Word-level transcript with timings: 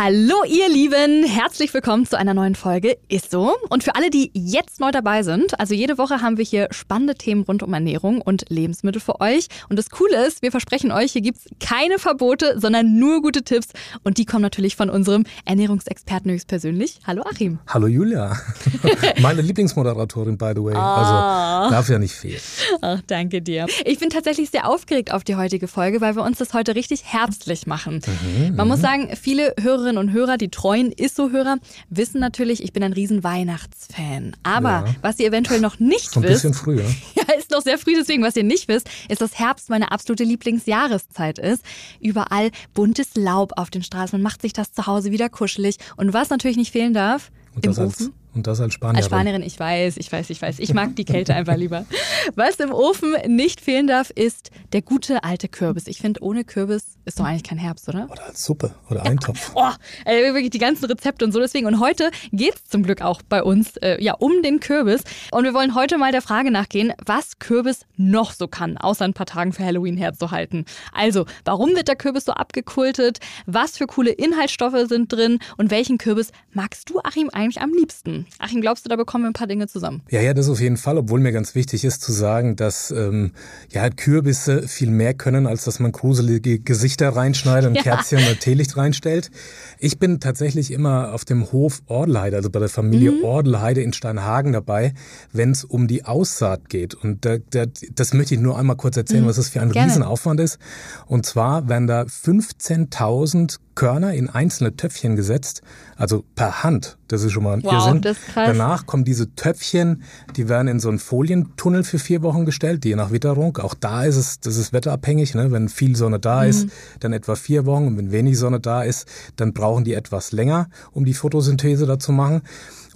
Hallo 0.00 0.44
ihr 0.46 0.68
Lieben, 0.68 1.24
herzlich 1.24 1.74
willkommen 1.74 2.06
zu 2.06 2.16
einer 2.16 2.32
neuen 2.32 2.54
Folge 2.54 2.96
Ist 3.08 3.32
so. 3.32 3.56
Und 3.68 3.82
für 3.82 3.96
alle, 3.96 4.10
die 4.10 4.30
jetzt 4.32 4.78
neu 4.78 4.92
dabei 4.92 5.24
sind, 5.24 5.58
also 5.58 5.74
jede 5.74 5.98
Woche 5.98 6.22
haben 6.22 6.36
wir 6.36 6.44
hier 6.44 6.68
spannende 6.70 7.16
Themen 7.16 7.42
rund 7.42 7.64
um 7.64 7.74
Ernährung 7.74 8.20
und 8.20 8.44
Lebensmittel 8.48 9.00
für 9.00 9.20
euch. 9.20 9.48
Und 9.68 9.76
das 9.76 9.90
Coole 9.90 10.24
ist, 10.24 10.40
wir 10.40 10.52
versprechen 10.52 10.92
euch, 10.92 11.10
hier 11.10 11.22
gibt 11.22 11.38
es 11.38 11.46
keine 11.58 11.98
Verbote, 11.98 12.60
sondern 12.60 12.96
nur 13.00 13.22
gute 13.22 13.42
Tipps. 13.42 13.70
Und 14.04 14.18
die 14.18 14.24
kommen 14.24 14.42
natürlich 14.42 14.76
von 14.76 14.88
unserem 14.88 15.24
Ernährungsexperten 15.46 16.30
höchstpersönlich. 16.30 17.00
Hallo 17.04 17.24
Achim. 17.28 17.58
Hallo 17.66 17.88
Julia. 17.88 18.36
Meine 19.20 19.42
Lieblingsmoderatorin, 19.42 20.38
by 20.38 20.52
the 20.54 20.62
way. 20.62 20.74
Also 20.76 21.74
darf 21.74 21.88
ja 21.88 21.98
nicht 21.98 22.14
fehlen. 22.14 22.40
Ach, 22.82 23.00
danke 23.08 23.42
dir. 23.42 23.66
Ich 23.84 23.98
bin 23.98 24.10
tatsächlich 24.10 24.50
sehr 24.50 24.68
aufgeregt 24.68 25.12
auf 25.12 25.24
die 25.24 25.34
heutige 25.34 25.66
Folge, 25.66 26.00
weil 26.00 26.14
wir 26.14 26.22
uns 26.22 26.38
das 26.38 26.54
heute 26.54 26.76
richtig 26.76 27.02
herbstlich 27.04 27.66
machen. 27.66 28.00
Mhm, 28.06 28.54
Man 28.54 28.68
muss 28.68 28.80
sagen, 28.80 29.10
viele 29.20 29.54
Hörerinnen 29.60 29.87
Hörerinnen 29.88 29.98
und 29.98 30.12
Hörer, 30.12 30.36
die 30.36 30.50
treuen 30.50 30.92
Isso-Hörer, 30.92 31.56
wissen 31.88 32.20
natürlich, 32.20 32.62
ich 32.62 32.72
bin 32.72 32.82
ein 32.82 32.92
riesen 32.92 33.24
Weihnachtsfan. 33.24 34.36
Aber 34.42 34.68
ja. 34.68 34.94
was 35.00 35.18
ihr 35.18 35.28
eventuell 35.28 35.60
noch 35.60 35.78
nicht 35.78 36.16
Ein 36.16 36.22
wisst. 36.22 36.44
Ein 36.44 36.50
bisschen 36.50 36.54
früher. 36.54 36.84
Ja, 37.14 37.34
ist 37.34 37.50
noch 37.50 37.62
sehr 37.62 37.78
früh, 37.78 37.94
deswegen, 37.96 38.22
was 38.22 38.36
ihr 38.36 38.44
nicht 38.44 38.68
wisst, 38.68 38.88
ist, 39.08 39.20
dass 39.20 39.38
Herbst 39.38 39.70
meine 39.70 39.90
absolute 39.90 40.24
Lieblingsjahreszeit 40.24 41.38
ist. 41.38 41.62
Überall 42.00 42.50
buntes 42.74 43.16
Laub 43.16 43.52
auf 43.56 43.70
den 43.70 43.82
Straßen. 43.82 44.18
Man 44.18 44.22
macht 44.22 44.40
sich 44.40 44.52
das 44.52 44.72
zu 44.72 44.86
Hause 44.86 45.10
wieder 45.10 45.28
kuschelig. 45.28 45.76
Und 45.96 46.12
was 46.12 46.30
natürlich 46.30 46.56
nicht 46.56 46.72
fehlen 46.72 46.94
darf, 46.94 47.30
im 47.60 47.76
Ofen. 47.76 48.12
Und 48.34 48.46
das 48.46 48.60
als 48.60 48.74
Spanierin. 48.74 48.96
Als 48.96 49.06
Spanierin, 49.06 49.42
ich 49.42 49.58
weiß, 49.58 49.96
ich 49.96 50.12
weiß, 50.12 50.30
ich 50.30 50.40
weiß. 50.40 50.58
Ich 50.58 50.74
mag 50.74 50.94
die 50.96 51.04
Kälte 51.04 51.34
einfach 51.34 51.56
lieber. 51.56 51.86
Was 52.34 52.56
im 52.56 52.72
Ofen 52.72 53.14
nicht 53.26 53.60
fehlen 53.60 53.86
darf, 53.86 54.10
ist 54.10 54.50
der 54.72 54.82
gute 54.82 55.24
alte 55.24 55.48
Kürbis. 55.48 55.86
Ich 55.86 55.98
finde, 55.98 56.22
ohne 56.22 56.44
Kürbis 56.44 56.98
ist 57.04 57.18
doch 57.18 57.24
eigentlich 57.24 57.42
kein 57.42 57.58
Herbst, 57.58 57.88
oder? 57.88 58.08
Oder 58.10 58.26
als 58.26 58.44
Suppe 58.44 58.74
oder 58.90 59.04
Eintopf. 59.04 59.52
oh, 59.54 59.70
äh, 60.04 60.34
wirklich 60.34 60.50
die 60.50 60.58
ganzen 60.58 60.84
Rezepte 60.84 61.24
und 61.24 61.32
so. 61.32 61.40
Deswegen. 61.40 61.66
Und 61.66 61.80
heute 61.80 62.10
geht 62.32 62.54
es 62.54 62.64
zum 62.66 62.82
Glück 62.82 63.02
auch 63.02 63.22
bei 63.22 63.42
uns 63.42 63.76
äh, 63.78 64.02
ja 64.02 64.14
um 64.14 64.42
den 64.42 64.60
Kürbis. 64.60 65.02
Und 65.32 65.44
wir 65.44 65.54
wollen 65.54 65.74
heute 65.74 65.98
mal 65.98 66.12
der 66.12 66.22
Frage 66.22 66.50
nachgehen, 66.50 66.92
was 67.04 67.38
Kürbis 67.38 67.86
noch 67.96 68.32
so 68.32 68.46
kann, 68.46 68.76
außer 68.76 69.04
ein 69.04 69.14
paar 69.14 69.26
Tagen 69.26 69.52
für 69.52 69.64
Halloween 69.64 69.96
herzuhalten. 69.96 70.64
Also, 70.92 71.26
warum 71.44 71.74
wird 71.74 71.88
der 71.88 71.96
Kürbis 71.96 72.26
so 72.26 72.32
abgekultet? 72.32 73.18
Was 73.46 73.78
für 73.78 73.86
coole 73.86 74.10
Inhaltsstoffe 74.10 74.88
sind 74.88 75.12
drin? 75.12 75.38
Und 75.56 75.70
welchen 75.70 75.98
Kürbis 75.98 76.30
magst 76.52 76.90
du, 76.90 77.00
Achim, 77.02 77.30
eigentlich 77.32 77.60
am 77.60 77.72
liebsten? 77.72 78.17
Achim, 78.38 78.60
glaubst 78.60 78.84
du, 78.84 78.88
da 78.88 78.96
bekommen 78.96 79.24
wir 79.24 79.30
ein 79.30 79.34
paar 79.34 79.46
Dinge 79.46 79.66
zusammen? 79.66 80.02
Ja, 80.10 80.20
ja, 80.20 80.34
das 80.34 80.48
auf 80.48 80.60
jeden 80.60 80.76
Fall, 80.76 80.98
obwohl 80.98 81.20
mir 81.20 81.32
ganz 81.32 81.54
wichtig 81.54 81.84
ist 81.84 82.02
zu 82.02 82.12
sagen, 82.12 82.56
dass 82.56 82.90
ähm, 82.90 83.32
ja, 83.70 83.88
Kürbisse 83.90 84.66
viel 84.68 84.90
mehr 84.90 85.14
können, 85.14 85.46
als 85.46 85.64
dass 85.64 85.80
man 85.80 85.92
gruselige 85.92 86.58
Gesichter 86.58 87.10
reinschneidet 87.10 87.70
und 87.70 87.74
ja. 87.76 87.82
Kerzchen 87.82 88.18
oder 88.18 88.38
Teelicht 88.38 88.76
reinstellt. 88.76 89.30
Ich 89.78 89.98
bin 89.98 90.20
tatsächlich 90.20 90.70
immer 90.70 91.12
auf 91.12 91.24
dem 91.24 91.52
Hof 91.52 91.82
Ordelheide, 91.86 92.36
also 92.36 92.50
bei 92.50 92.60
der 92.60 92.68
Familie 92.68 93.12
mhm. 93.12 93.24
Ordelheide 93.24 93.82
in 93.82 93.92
Steinhagen 93.92 94.52
dabei, 94.52 94.94
wenn 95.32 95.50
es 95.50 95.64
um 95.64 95.88
die 95.88 96.04
Aussaat 96.04 96.68
geht. 96.68 96.94
Und 96.94 97.24
da, 97.24 97.38
da, 97.50 97.66
das 97.94 98.14
möchte 98.14 98.34
ich 98.34 98.40
nur 98.40 98.58
einmal 98.58 98.76
kurz 98.76 98.96
erzählen, 98.96 99.24
mhm. 99.24 99.28
was 99.28 99.36
das 99.36 99.48
für 99.48 99.60
ein 99.60 99.70
Gerne. 99.70 99.90
Riesenaufwand 99.90 100.40
ist. 100.40 100.58
Und 101.06 101.26
zwar 101.26 101.68
werden 101.68 101.86
da 101.86 102.02
15.000 102.02 103.58
Körner 103.78 104.12
in 104.12 104.28
einzelne 104.28 104.74
Töpfchen 104.74 105.14
gesetzt, 105.14 105.62
also 105.94 106.24
per 106.34 106.64
Hand. 106.64 106.98
Das 107.06 107.22
ist 107.22 107.30
schon 107.30 107.44
mal 107.44 107.52
ein 107.52 107.62
wow, 107.62 107.74
Irrsinn. 107.74 108.02
Das 108.02 108.18
ist 108.18 108.26
krass. 108.26 108.48
Danach 108.48 108.86
kommen 108.86 109.04
diese 109.04 109.32
Töpfchen, 109.36 110.02
die 110.34 110.48
werden 110.48 110.66
in 110.66 110.80
so 110.80 110.88
einen 110.88 110.98
Folientunnel 110.98 111.84
für 111.84 112.00
vier 112.00 112.22
Wochen 112.22 112.44
gestellt, 112.44 112.84
je 112.84 112.96
nach 112.96 113.12
Witterung. 113.12 113.56
Auch 113.58 113.74
da 113.74 114.02
ist 114.02 114.16
es, 114.16 114.40
das 114.40 114.56
ist 114.56 114.72
wetterabhängig. 114.72 115.36
Ne? 115.36 115.52
Wenn 115.52 115.68
viel 115.68 115.94
Sonne 115.94 116.18
da 116.18 116.42
mhm. 116.42 116.50
ist, 116.50 116.68
dann 116.98 117.12
etwa 117.12 117.36
vier 117.36 117.66
Wochen. 117.66 117.86
Und 117.86 117.98
wenn 117.98 118.10
wenig 118.10 118.36
Sonne 118.36 118.58
da 118.58 118.82
ist, 118.82 119.06
dann 119.36 119.52
brauchen 119.52 119.84
die 119.84 119.94
etwas 119.94 120.32
länger, 120.32 120.68
um 120.90 121.04
die 121.04 121.14
Photosynthese 121.14 121.86
da 121.86 122.00
zu 122.00 122.10
machen. 122.10 122.42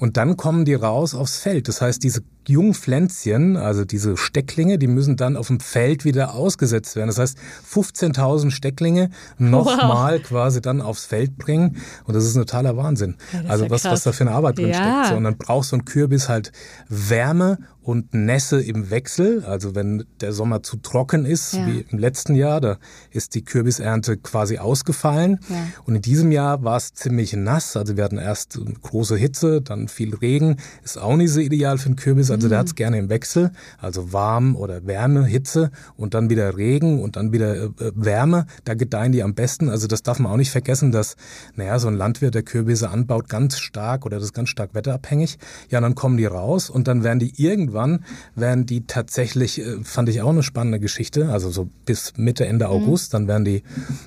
Und 0.03 0.17
dann 0.17 0.37
kommen 0.37 0.65
die 0.65 0.75
raus 0.75 1.15
aufs 1.15 1.39
Feld. 1.39 1.69
Das 1.69 1.81
heißt, 1.81 2.03
diese 2.03 2.23
jungen 2.49 2.75
Pflänzchen, 2.75 3.57
also 3.57 3.85
diese 3.85 4.17
Stecklinge, 4.17 4.77
die 4.77 4.89
müssen 4.89 5.17
dann 5.17 5.37
auf 5.37 5.47
dem 5.47 5.61
Feld 5.61 6.05
wieder 6.05 6.35
ausgesetzt 6.35 6.97
werden. 6.97 7.07
Das 7.07 7.19
heißt, 7.19 7.39
15.000 7.73 8.51
Stecklinge 8.51 9.11
nochmal 9.39 10.19
wow. 10.19 10.23
quasi 10.27 10.61
dann 10.61 10.81
aufs 10.81 11.05
Feld 11.05 11.39
bringen. 11.39 11.77
Und 12.03 12.15
das 12.15 12.25
ist 12.25 12.35
ein 12.35 12.41
totaler 12.41 12.77
Wahnsinn. 12.77 13.15
Ja, 13.33 13.49
also 13.49 13.67
ja 13.67 13.71
was, 13.71 13.85
was 13.85 14.03
da 14.03 14.11
für 14.11 14.25
eine 14.25 14.33
Arbeit 14.33 14.59
drin 14.59 14.71
ja. 14.71 14.75
steckt. 14.75 15.11
So, 15.11 15.15
und 15.19 15.23
dann 15.23 15.37
braucht 15.37 15.69
so 15.69 15.77
ein 15.77 15.85
Kürbis 15.85 16.29
halt 16.29 16.51
Wärme 16.89 17.59
und 17.83 18.15
Nässe 18.15 18.63
im 18.63 18.91
Wechsel. 18.91 19.45
Also 19.45 19.75
wenn 19.75 20.05
der 20.21 20.33
Sommer 20.33 20.63
zu 20.63 20.77
trocken 20.77 21.25
ist, 21.25 21.55
ja. 21.55 21.67
wie 21.67 21.85
im 21.89 21.99
letzten 21.99 22.35
Jahr, 22.35 22.61
da 22.61 22.79
ist 23.11 23.35
die 23.35 23.45
Kürbisernte 23.45 24.17
quasi 24.17 24.59
ausgefallen. 24.59 25.41
Ja. 25.49 25.57
Und 25.85 25.97
in 25.97 26.03
diesem 26.03 26.31
Jahr 26.31 26.63
war 26.63 26.77
es 26.77 26.95
ziemlich 26.95 27.33
nass. 27.35 27.77
Also 27.77 27.97
wir 27.97 28.05
hatten 28.05 28.19
erst 28.19 28.59
große 28.83 29.17
Hitze, 29.17 29.63
dann 29.63 29.89
viel 29.89 30.15
Regen. 30.15 30.57
Ist 30.85 30.97
auch 30.97 31.17
nicht 31.17 31.33
so 31.33 31.41
ideal 31.41 31.79
für 31.79 31.87
einen 31.87 31.97
Kürbis. 31.97 32.31
Also 32.31 32.47
mhm. 32.47 32.51
der 32.51 32.59
hat 32.61 32.67
es 32.69 32.75
gerne 32.77 32.99
im 32.99 33.09
Wechsel. 33.09 33.51
Also 33.79 34.13
warm 34.13 34.55
oder 34.55 34.87
Wärme, 34.87 35.25
Hitze 35.25 35.73
und 35.97 36.15
dann 36.15 36.31
wieder 36.31 36.57
Regen 36.57 37.03
und 37.03 37.17
dann 37.17 37.33
wieder 37.33 37.55
äh, 37.55 37.65
äh, 37.65 37.93
Wärme. 37.97 38.47
Da 38.65 38.75
gedeihen 38.75 39.11
die 39.11 39.25
am 39.25 39.35
besten. 39.35 39.69
Also 39.69 39.89
das 39.89 40.05
darf 40.05 40.21
man 40.21 40.31
auch 40.31 40.37
nicht 40.37 40.53
vergessen, 40.53 40.93
dass, 40.93 41.17
naja, 41.57 41.81
so 41.81 41.89
ein 41.89 41.95
Landwirt, 41.95 42.35
der 42.35 42.45
Kürbisse 42.45 42.91
anbaut, 42.91 43.29
ganz 43.29 43.59
stark 43.59 44.07
oder 44.07 44.17
das 44.17 44.27
ist 44.27 44.35
ganz 44.35 44.51
stark 44.51 44.75
wetterabhängig. 44.75 45.39
Ja, 45.69 45.81
dann 45.81 45.97
kommen 45.97 46.17
die 46.17 46.27
raus 46.27 46.71
und 46.71 46.87
dann 46.87 47.03
werden 47.03 47.19
die 47.19 47.33
irgendwann 47.43 47.72
irgendwann 47.73 48.05
werden 48.35 48.67
die 48.67 48.87
tatsächlich, 48.87 49.61
äh, 49.61 49.83
fand 49.83 50.09
ich 50.09 50.23
auch 50.23 50.31
eine 50.31 50.43
spannende 50.43 50.81
Geschichte, 50.81 51.31
also 51.31 51.51
so 51.51 51.69
bis 51.87 52.15
Mitte, 52.17 52.47
Ende 52.47 52.67
mhm. 52.67 52.73
August, 52.73 53.15
dann 53.15 53.29
werden 53.29 53.45
die, 53.45 53.63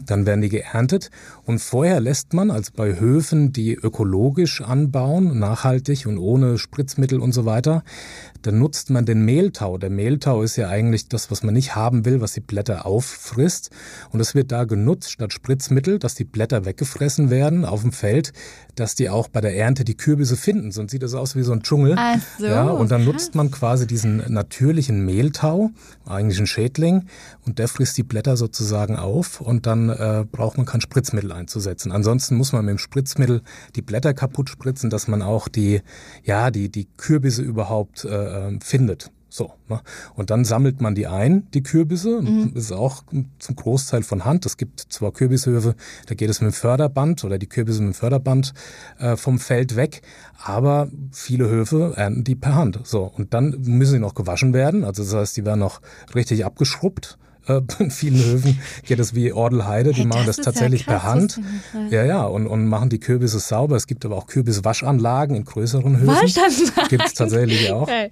dann 0.06 0.26
werden 0.26 0.42
die 0.42 0.50
geerntet. 0.50 1.10
Und 1.46 1.60
vorher 1.60 2.00
lässt 2.00 2.34
man, 2.34 2.52
also 2.52 2.72
bei 2.76 3.00
Höfen, 3.00 3.52
die 3.52 3.74
ökologisch 3.74 4.62
anbauen, 4.62 5.38
nachhaltig 5.40 6.06
und 6.06 6.18
ohne 6.18 6.58
Spritzmittel 6.58 7.20
und 7.20 7.34
so 7.34 7.46
weiter, 7.46 7.84
dann 8.46 8.60
nutzt 8.60 8.90
man 8.90 9.06
den 9.06 9.26
Mehltau. 9.26 9.78
Der 9.78 9.90
Mehltau 9.90 10.42
ist 10.44 10.56
ja 10.56 10.70
eigentlich 10.70 11.08
das, 11.08 11.32
was 11.32 11.44
man 11.44 11.54
nicht 11.54 11.76
haben 11.76 12.06
will, 12.06 12.22
was 12.22 12.34
die 12.34 12.42
Blätter 12.42 12.86
auffrisst. 12.86 13.72
Und 14.12 14.20
es 14.20 14.36
wird 14.36 14.52
da 14.52 14.66
genutzt 14.66 15.12
statt 15.12 15.34
Spritzmittel, 15.34 16.00
dass 16.00 16.16
die 16.16 16.26
Blätter 16.26 16.66
weggefressen 16.66 17.30
werden 17.30 17.66
auf 17.66 17.82
dem 17.82 17.92
Feld, 17.92 18.34
dass 18.76 18.96
die 18.96 19.10
auch 19.10 19.28
bei 19.28 19.42
der 19.42 19.56
Ernte 19.56 19.86
die 19.86 19.96
Kürbisse 19.96 20.36
finden. 20.36 20.72
Sonst 20.72 20.92
sieht 20.92 21.04
das 21.04 21.14
aus 21.14 21.36
wie 21.36 21.44
so 21.44 21.54
ein 21.54 21.62
Dschungel. 21.64 21.96
Ach 21.98 22.20
so, 22.38 22.46
ja, 22.46 22.64
und 22.70 22.92
dann 22.92 23.06
nutzt 23.06 23.36
man 23.36 23.52
quasi 23.52 23.88
diesen 23.88 24.24
natürlichen 24.32 25.04
Mehltau, 25.06 25.72
eigentlich 26.06 26.40
ein 26.40 26.48
Schädling, 26.48 27.06
und 27.46 27.60
der 27.60 27.68
frisst 27.68 27.98
die 27.98 28.04
Blätter 28.04 28.38
sozusagen 28.38 28.96
auf 28.96 29.42
und 29.42 29.66
dann 29.66 29.90
äh, 29.90 30.26
braucht 30.30 30.58
man 30.58 30.66
kein 30.66 30.82
Spritzmittel 30.82 31.32
einzusetzen. 31.32 31.92
Ansonsten 31.92 32.36
muss 32.36 32.52
man 32.52 32.66
mit 32.66 32.74
dem 32.74 32.78
Spritzmittel 32.78 33.42
die 33.76 33.82
Blätter 33.82 34.14
kaputt 34.14 34.50
spritzen, 34.50 34.90
dass 34.90 35.08
man 35.08 35.22
auch 35.22 35.48
die, 35.48 35.82
ja, 36.24 36.52
die, 36.52 36.70
die 36.70 36.88
Kürbisse 36.98 37.42
überhaupt 37.42 38.06
äh, 38.06 38.10
findet. 38.62 39.12
So, 39.36 39.52
ne? 39.68 39.82
Und 40.14 40.30
dann 40.30 40.46
sammelt 40.46 40.80
man 40.80 40.96
die 40.96 41.08
ein, 41.08 41.46
die 41.54 41.62
Kürbisse. 41.62 42.22
Mhm. 42.22 42.54
Das 42.54 42.66
ist 42.66 42.72
auch 42.72 43.04
zum 43.38 43.56
Großteil 43.58 44.02
von 44.04 44.24
Hand. 44.24 44.46
Es 44.46 44.56
gibt 44.56 44.80
zwar 44.80 45.12
Kürbishöfe, 45.12 45.76
da 46.08 46.16
geht 46.16 46.30
es 46.30 46.40
mit 46.40 46.52
dem 46.52 46.54
Förderband 46.54 47.26
oder 47.26 47.38
die 47.38 47.50
Kürbisse 47.50 47.82
mit 47.82 47.96
dem 47.96 48.00
Förderband 48.00 48.54
äh, 48.98 49.18
vom 49.18 49.38
Feld 49.38 49.76
weg, 49.76 50.04
aber 50.42 50.90
viele 51.12 51.50
Höfe 51.50 51.94
ernten 51.98 52.24
die 52.24 52.36
per 52.36 52.56
Hand. 52.56 52.80
So, 52.86 53.04
und 53.04 53.34
dann 53.34 53.58
müssen 53.60 53.94
sie 53.94 54.00
noch 54.00 54.14
gewaschen 54.14 54.54
werden. 54.54 54.86
Also 54.86 55.04
das 55.04 55.14
heißt, 55.14 55.36
die 55.36 55.44
werden 55.44 55.60
noch 55.60 55.82
richtig 56.14 56.46
abgeschrubbt 56.46 57.18
äh, 57.48 57.62
in 57.80 57.92
vielen 57.92 58.24
Höfen 58.24 58.60
geht 58.86 59.00
es 59.00 59.14
wie 59.16 59.32
Ordelheide, 59.34 59.92
die 59.92 60.02
hey, 60.02 60.06
machen 60.06 60.26
das, 60.26 60.38
das 60.38 60.46
tatsächlich 60.46 60.82
ja 60.82 60.94
krass, 60.94 61.02
per 61.02 61.12
Hand. 61.12 61.42
Ja, 61.92 62.04
ja, 62.04 62.24
und, 62.24 62.48
und 62.48 62.68
machen 62.68 62.90
die 62.90 63.00
Kürbisse 63.00 63.40
sauber. 63.40 63.76
Es 63.76 63.88
gibt 63.88 64.06
aber 64.06 64.16
auch 64.16 64.28
Kürbiswaschanlagen 64.28 65.36
in 65.36 65.46
größeren 65.46 65.98
Höfen. 65.98 66.08
Waschanlagen? 66.08 66.90
Gibt 66.90 67.06
es 67.06 67.14
tatsächlich 67.14 67.72
auch. 67.72 67.84
Okay. 67.84 68.12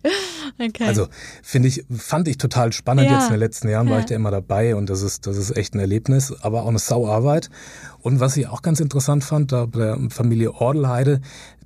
Okay. 0.59 0.85
Also 0.85 1.07
finde 1.41 1.68
ich, 1.68 1.85
fand 1.95 2.27
ich 2.27 2.38
total 2.38 2.74
spannend. 2.74 3.07
Ja. 3.07 3.15
Jetzt 3.15 3.25
in 3.25 3.33
den 3.33 3.39
letzten 3.39 3.69
Jahren 3.69 3.89
war 3.89 4.00
ich 4.00 4.06
da 4.06 4.15
immer 4.15 4.31
dabei 4.31 4.75
und 4.75 4.89
das 4.89 5.01
ist, 5.01 5.25
das 5.25 5.38
ist 5.38 5.56
echt 5.56 5.74
ein 5.74 5.80
Erlebnis, 5.80 6.33
aber 6.41 6.63
auch 6.63 6.68
eine 6.68 6.80
Sauarbeit. 6.80 7.50
Und 8.01 8.19
was 8.19 8.38
ich 8.38 8.47
auch 8.47 8.62
ganz 8.62 8.80
interessant 8.80 9.24
fand, 9.24 9.51
da 9.51 9.65
bei 9.65 9.80
der 9.80 9.97
Familie 10.09 10.53
Ordelheide, 10.53 11.21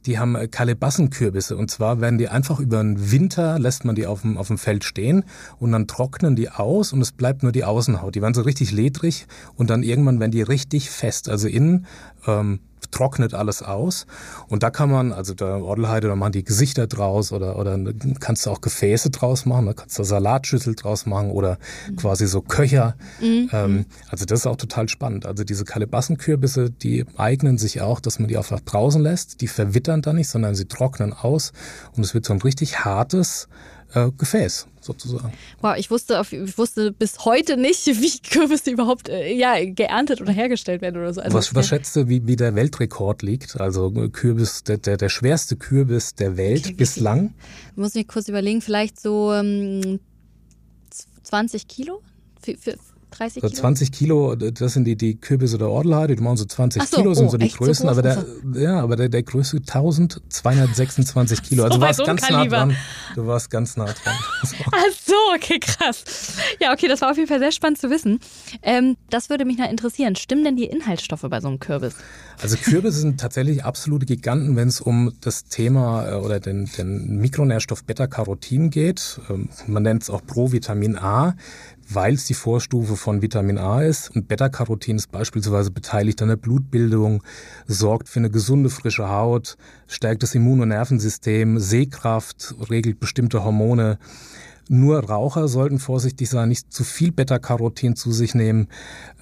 die 0.07 0.17
haben 0.17 0.35
äh, 0.35 0.47
Kalebassenkürbisse. 0.47 1.55
Und 1.55 1.69
zwar 1.69 2.01
werden 2.01 2.17
die 2.17 2.29
einfach 2.29 2.59
über 2.59 2.81
den 2.81 3.11
Winter, 3.11 3.59
lässt 3.59 3.85
man 3.85 3.95
die 3.95 4.07
auf 4.07 4.21
dem, 4.21 4.37
auf 4.37 4.47
dem 4.47 4.57
Feld 4.57 4.83
stehen 4.83 5.25
und 5.59 5.71
dann 5.71 5.87
trocknen 5.87 6.35
die 6.35 6.49
aus 6.49 6.93
und 6.93 7.01
es 7.01 7.11
bleibt 7.11 7.43
nur 7.43 7.51
die 7.51 7.63
Außenhaut. 7.63 8.15
Die 8.15 8.21
werden 8.21 8.33
so 8.33 8.41
richtig 8.41 8.71
ledrig 8.71 9.27
und 9.55 9.69
dann 9.69 9.83
irgendwann 9.83 10.19
werden 10.19 10.31
die 10.31 10.41
richtig 10.41 10.89
fest. 10.89 11.29
Also 11.29 11.47
innen 11.47 11.85
ähm, 12.25 12.59
trocknet 12.91 13.33
alles 13.33 13.61
aus. 13.61 14.05
Und 14.47 14.63
da 14.63 14.69
kann 14.69 14.89
man, 14.89 15.11
also 15.11 15.33
der 15.33 15.63
Ordelheide, 15.63 16.07
da 16.07 16.15
machen 16.15 16.31
die 16.31 16.43
Gesichter 16.43 16.87
draus 16.87 17.31
oder, 17.31 17.57
oder 17.57 17.77
kannst 18.19 18.45
du 18.45 18.49
auch 18.49 18.61
Gefäße 18.61 19.09
draus 19.09 19.45
machen, 19.45 19.65
da 19.65 19.73
kannst 19.73 19.97
du 19.99 20.03
Salatschüssel 20.03 20.75
draus 20.75 21.05
machen 21.05 21.31
oder 21.31 21.57
mhm. 21.89 21.95
quasi 21.97 22.27
so 22.27 22.41
Köcher. 22.41 22.95
Mhm. 23.19 23.49
Ähm, 23.51 23.85
also 24.09 24.25
das 24.25 24.39
ist 24.39 24.47
auch 24.47 24.57
total 24.57 24.89
spannend. 24.89 25.25
Also 25.25 25.43
diese 25.43 25.65
Kalebassenkürbisse, 25.65 26.69
die 26.69 27.05
eignen 27.17 27.57
sich 27.57 27.81
auch, 27.81 27.99
dass 27.99 28.19
man 28.19 28.27
die 28.27 28.37
einfach 28.37 28.59
draußen 28.59 29.01
lässt. 29.01 29.41
Die 29.41 29.47
verwittern 29.47 30.01
dann 30.01 30.15
nicht, 30.15 30.29
sondern 30.29 30.55
sie 30.55 30.65
trocknen 30.65 31.13
aus 31.13 31.51
und 31.95 32.03
es 32.03 32.13
wird 32.13 32.25
so 32.25 32.33
ein 32.33 32.41
richtig 32.41 32.85
hartes 32.85 33.47
äh, 33.93 34.11
Gefäß 34.17 34.67
sozusagen. 34.81 35.33
Wow, 35.61 35.75
ich 35.77 35.91
wusste, 35.91 36.19
auf, 36.19 36.31
ich 36.31 36.57
wusste 36.57 36.91
bis 36.91 37.25
heute 37.25 37.57
nicht, 37.57 37.85
wie 38.01 38.19
Kürbisse 38.19 38.71
überhaupt 38.71 39.09
äh, 39.09 39.33
ja, 39.33 39.53
geerntet 39.63 40.21
oder 40.21 40.31
hergestellt 40.31 40.81
werden 40.81 40.97
oder 40.97 41.13
so. 41.13 41.21
Also 41.21 41.37
was, 41.37 41.53
was 41.55 41.67
schätzt 41.67 41.95
du, 41.95 42.07
wie, 42.07 42.25
wie 42.25 42.35
der 42.35 42.55
Weltrekord 42.55 43.21
liegt? 43.21 43.59
Also 43.59 43.91
Kürbis, 44.11 44.63
der, 44.63 44.77
der, 44.77 44.97
der 44.97 45.09
schwerste 45.09 45.55
Kürbis 45.55 46.15
der 46.15 46.37
Welt 46.37 46.65
okay, 46.65 46.73
bislang? 46.73 47.33
Ich 47.71 47.77
muss 47.77 47.93
mich 47.93 48.07
kurz 48.07 48.27
überlegen, 48.27 48.61
vielleicht 48.61 48.99
so 48.99 49.33
ähm, 49.33 49.99
20 51.23 51.67
Kilo? 51.67 52.01
Für, 52.41 52.55
für 52.55 52.77
30 53.11 53.41
Kilo? 53.41 53.49
So 53.49 53.61
20 53.61 53.91
Kilo, 53.91 54.35
das 54.35 54.73
sind 54.73 54.85
die, 54.85 54.95
die 54.95 55.15
Kürbisse 55.19 55.57
der 55.57 55.69
Ordelheide, 55.69 56.15
die 56.15 56.21
machen 56.21 56.37
so 56.37 56.45
20 56.45 56.83
so, 56.83 56.97
Kilo, 56.97 57.13
sind 57.13 57.27
oh, 57.27 57.29
so 57.29 57.37
die 57.37 57.49
größten, 57.49 57.87
so 57.87 57.91
aber 57.91 58.01
der, 58.01 58.25
ja, 58.55 58.79
aber 58.79 58.95
der, 58.95 59.09
der 59.09 59.23
größte 59.23 59.57
1226 59.57 61.43
Kilo. 61.43 61.63
Also 61.63 61.75
so, 61.75 61.79
du 61.79 61.85
warst 61.85 62.05
ganz 62.05 62.29
nah 62.29 62.45
dran. 62.45 62.75
Du 63.15 63.27
warst 63.27 63.49
ganz 63.49 63.77
nah 63.77 63.85
dran. 63.85 64.15
Ach 64.43 64.93
so, 65.05 65.15
okay, 65.35 65.59
krass. 65.59 66.03
Ja, 66.59 66.73
okay, 66.73 66.87
das 66.87 67.01
war 67.01 67.11
auf 67.11 67.17
jeden 67.17 67.29
Fall 67.29 67.39
sehr 67.39 67.51
spannend 67.51 67.79
zu 67.79 67.89
wissen. 67.89 68.19
Ähm, 68.61 68.97
das 69.09 69.29
würde 69.29 69.45
mich 69.45 69.57
noch 69.57 69.69
interessieren. 69.69 70.15
Stimmen 70.15 70.43
denn 70.43 70.55
die 70.55 70.65
Inhaltsstoffe 70.65 71.25
bei 71.29 71.41
so 71.41 71.47
einem 71.47 71.59
Kürbis? 71.59 71.95
Also 72.41 72.55
Kürbisse 72.57 72.99
sind 72.99 73.19
tatsächlich 73.19 73.63
absolute 73.63 74.05
Giganten, 74.05 74.55
wenn 74.55 74.67
es 74.67 74.79
um 74.79 75.13
das 75.21 75.45
Thema 75.45 76.07
äh, 76.07 76.15
oder 76.15 76.39
den, 76.39 76.69
den 76.77 77.17
Mikronährstoff 77.17 77.83
Beta-Carotin 77.83 78.69
geht. 78.69 79.19
Ähm, 79.29 79.49
man 79.65 79.83
nennt 79.83 80.03
es 80.03 80.09
auch 80.09 80.21
Provitamin 80.25 80.97
A 80.97 81.35
weil 81.89 82.15
es 82.15 82.25
die 82.25 82.33
Vorstufe 82.33 82.95
von 82.95 83.21
Vitamin 83.21 83.57
A 83.57 83.81
ist. 83.81 84.15
Und 84.15 84.27
Beta-Carotin 84.27 84.97
ist 84.97 85.11
beispielsweise 85.11 85.71
beteiligt 85.71 86.21
an 86.21 86.29
der 86.29 86.35
Blutbildung, 86.35 87.23
sorgt 87.65 88.09
für 88.09 88.19
eine 88.19 88.29
gesunde, 88.29 88.69
frische 88.69 89.09
Haut, 89.09 89.57
stärkt 89.87 90.23
das 90.23 90.35
Immun- 90.35 90.61
und 90.61 90.69
Nervensystem, 90.69 91.59
Sehkraft, 91.59 92.55
regelt 92.69 92.99
bestimmte 92.99 93.43
Hormone. 93.43 93.99
Nur 94.69 94.99
Raucher 94.99 95.47
sollten 95.47 95.79
vorsichtig 95.79 96.29
sein, 96.29 96.49
nicht 96.49 96.73
zu 96.73 96.83
viel 96.83 97.13
Beta-Carotin 97.13 97.95
zu 97.95 98.11
sich 98.11 98.35
nehmen, 98.35 98.67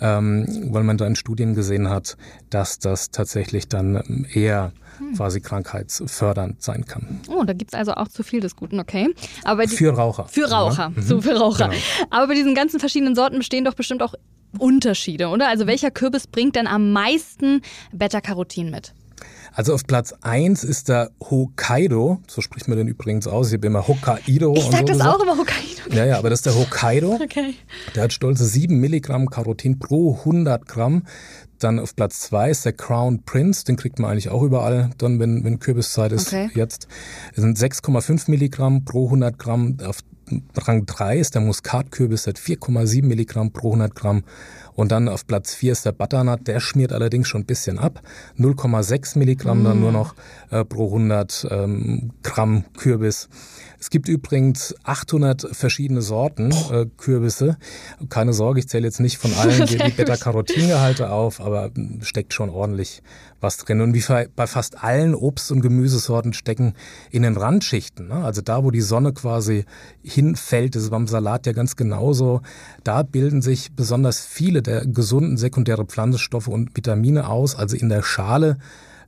ähm, 0.02 0.70
weil 0.72 0.84
man 0.84 0.98
da 0.98 1.06
in 1.06 1.16
Studien 1.16 1.54
gesehen 1.54 1.90
hat, 1.90 2.18
dass 2.50 2.80
das 2.80 3.12
tatsächlich 3.12 3.68
dann 3.68 4.26
eher 4.34 4.72
hm. 4.72 4.85
Quasi 5.16 5.42
krankheitsfördernd 5.42 6.62
sein 6.62 6.86
kann. 6.86 7.22
Oh, 7.30 7.44
da 7.44 7.54
gibt 7.54 7.74
es 7.74 7.80
also 7.80 7.94
auch 7.94 8.08
zu 8.08 8.24
viel 8.24 8.40
des 8.40 8.56
Guten, 8.56 8.80
okay. 8.80 9.14
Aber 9.44 9.68
für 9.68 9.92
Raucher. 9.92 10.26
Für 10.28 10.50
Raucher, 10.50 10.92
ja. 10.96 11.02
so 11.02 11.22
für 11.22 11.36
Raucher. 11.36 11.70
Genau. 11.70 11.82
Aber 12.10 12.28
bei 12.28 12.34
diesen 12.34 12.56
ganzen 12.56 12.80
verschiedenen 12.80 13.16
Sorten 13.16 13.38
bestehen 13.38 13.66
doch 13.66 13.76
bestimmt 13.76 14.02
auch 14.02 14.14
Unterschiede, 14.58 15.28
oder? 15.28 15.48
Also 15.48 15.68
welcher 15.68 15.92
Kürbis 15.92 16.28
bringt 16.28 16.56
denn 16.56 16.68
am 16.68 16.92
meisten 16.92 17.62
Beta-Carotin 17.92 18.70
mit? 18.72 18.94
Also 19.56 19.74
auf 19.74 19.88
Platz 19.88 20.14
1 20.22 20.66
ist 20.66 20.90
der 20.90 21.12
Hokkaido, 21.22 22.20
so 22.28 22.42
spricht 22.42 22.68
man 22.68 22.78
den 22.78 22.90
übrigens 22.90 23.26
aus, 23.26 23.48
ich 23.48 23.54
habe 23.54 23.68
immer 23.68 23.88
Hokkaido. 23.88 24.54
Ich 24.54 24.64
sage 24.64 24.78
so 24.78 24.84
das 24.84 24.98
gesagt. 24.98 25.16
auch 25.16 25.24
immer 25.24 25.38
Hokkaido. 25.38 25.96
Ja, 25.96 26.06
ja, 26.06 26.18
aber 26.18 26.30
das 26.30 26.40
ist 26.40 26.46
der 26.46 26.56
Hokkaido. 26.56 27.14
Okay. 27.24 27.54
Der 27.96 28.04
hat 28.04 28.14
stolze 28.14 28.46
7 28.46 28.78
Milligramm 28.78 29.30
Carotin 29.30 29.80
pro 29.80 30.18
100 30.20 30.68
Gramm. 30.68 31.04
Dann 31.60 31.80
auf 31.80 31.96
Platz 31.96 32.20
2 32.20 32.52
ist 32.52 32.66
der 32.66 32.74
Crown 32.74 33.24
Prince, 33.24 33.64
den 33.64 33.78
kriegt 33.78 33.98
man 33.98 34.12
eigentlich 34.12 34.28
auch 34.28 34.44
überall, 34.44 34.90
dann 34.98 35.20
wenn, 35.22 35.46
wenn 35.46 35.60
Kürbiszeit 35.60 36.12
ist 36.12 36.28
okay. 36.28 36.50
jetzt. 36.54 36.90
Es 37.34 37.42
sind 37.42 37.58
6,5 37.58 38.30
Milligramm 38.30 38.84
pro 38.84 39.06
100 39.06 39.40
Gramm. 39.40 39.78
Auf 39.86 40.00
Rang 40.58 40.86
3 40.86 41.20
ist 41.20 41.36
der 41.36 41.42
Muskatkürbis, 41.42 42.24
der 42.24 42.34
hat 42.34 42.40
4,7 42.40 43.06
Milligramm 43.06 43.52
pro 43.52 43.70
100 43.70 43.96
Gramm. 43.96 44.24
Und 44.76 44.92
dann 44.92 45.08
auf 45.08 45.26
Platz 45.26 45.54
4 45.54 45.72
ist 45.72 45.86
der 45.86 45.94
Butternut, 45.94 46.48
der 46.48 46.60
schmiert 46.60 46.94
allerdings 46.94 47.28
schon 47.28 47.42
ein 47.42 47.46
bisschen 47.46 47.80
ab. 47.80 48.02
0,6 48.38 49.18
Milligramm 49.18 49.62
mm. 49.62 49.66
dann 49.66 49.80
nur 49.80 49.92
noch 49.92 50.16
äh, 50.52 50.64
pro 50.66 50.88
100 50.88 51.48
ähm, 51.50 52.12
Gramm 52.24 52.66
Kürbis. 52.78 53.30
Es 53.80 53.90
gibt 53.90 54.08
übrigens 54.08 54.74
800 54.84 55.48
verschiedene 55.52 56.02
Sorten 56.02 56.52
äh, 56.72 56.88
Kürbisse. 56.98 57.58
Keine 58.10 58.34
Sorge, 58.34 58.60
ich 58.60 58.68
zähle 58.68 58.86
jetzt 58.86 59.00
nicht 59.00 59.18
von 59.18 59.34
allen 59.34 59.66
die, 59.68 59.78
Beta-Carotin-Gehalte 59.78 61.12
auf, 61.12 61.40
aber 61.40 61.72
steckt 62.02 62.34
schon 62.34 62.50
ordentlich 62.50 63.04
was 63.42 63.58
drin. 63.58 63.82
Und 63.82 63.94
wie 63.94 64.04
bei 64.36 64.48
fast 64.48 64.84
allen 64.84 65.14
Obst- 65.14 65.52
und 65.52 65.62
Gemüsesorten 65.62 66.34
stecken 66.34 66.74
in 67.12 67.22
den 67.22 67.38
Randschichten, 67.38 68.08
ne? 68.08 68.16
also 68.16 68.42
da, 68.42 68.64
wo 68.64 68.72
die 68.72 68.82
Sonne 68.82 69.14
quasi 69.14 69.66
hinfällt, 70.02 70.76
das 70.76 70.84
ist 70.84 70.90
beim 70.90 71.08
Salat 71.08 71.46
ja 71.46 71.54
ganz 71.54 71.76
genauso, 71.76 72.42
da 72.84 73.04
bilden 73.04 73.42
sich 73.42 73.74
besonders 73.74 74.20
viele 74.20 74.64
der 74.66 74.86
gesunden 74.86 75.38
sekundäre 75.38 75.86
Pflanzenstoffe 75.86 76.48
und 76.48 76.76
Vitamine 76.76 77.30
aus, 77.30 77.56
also 77.56 77.76
in 77.76 77.90
der 77.90 78.02
Schale 78.04 78.58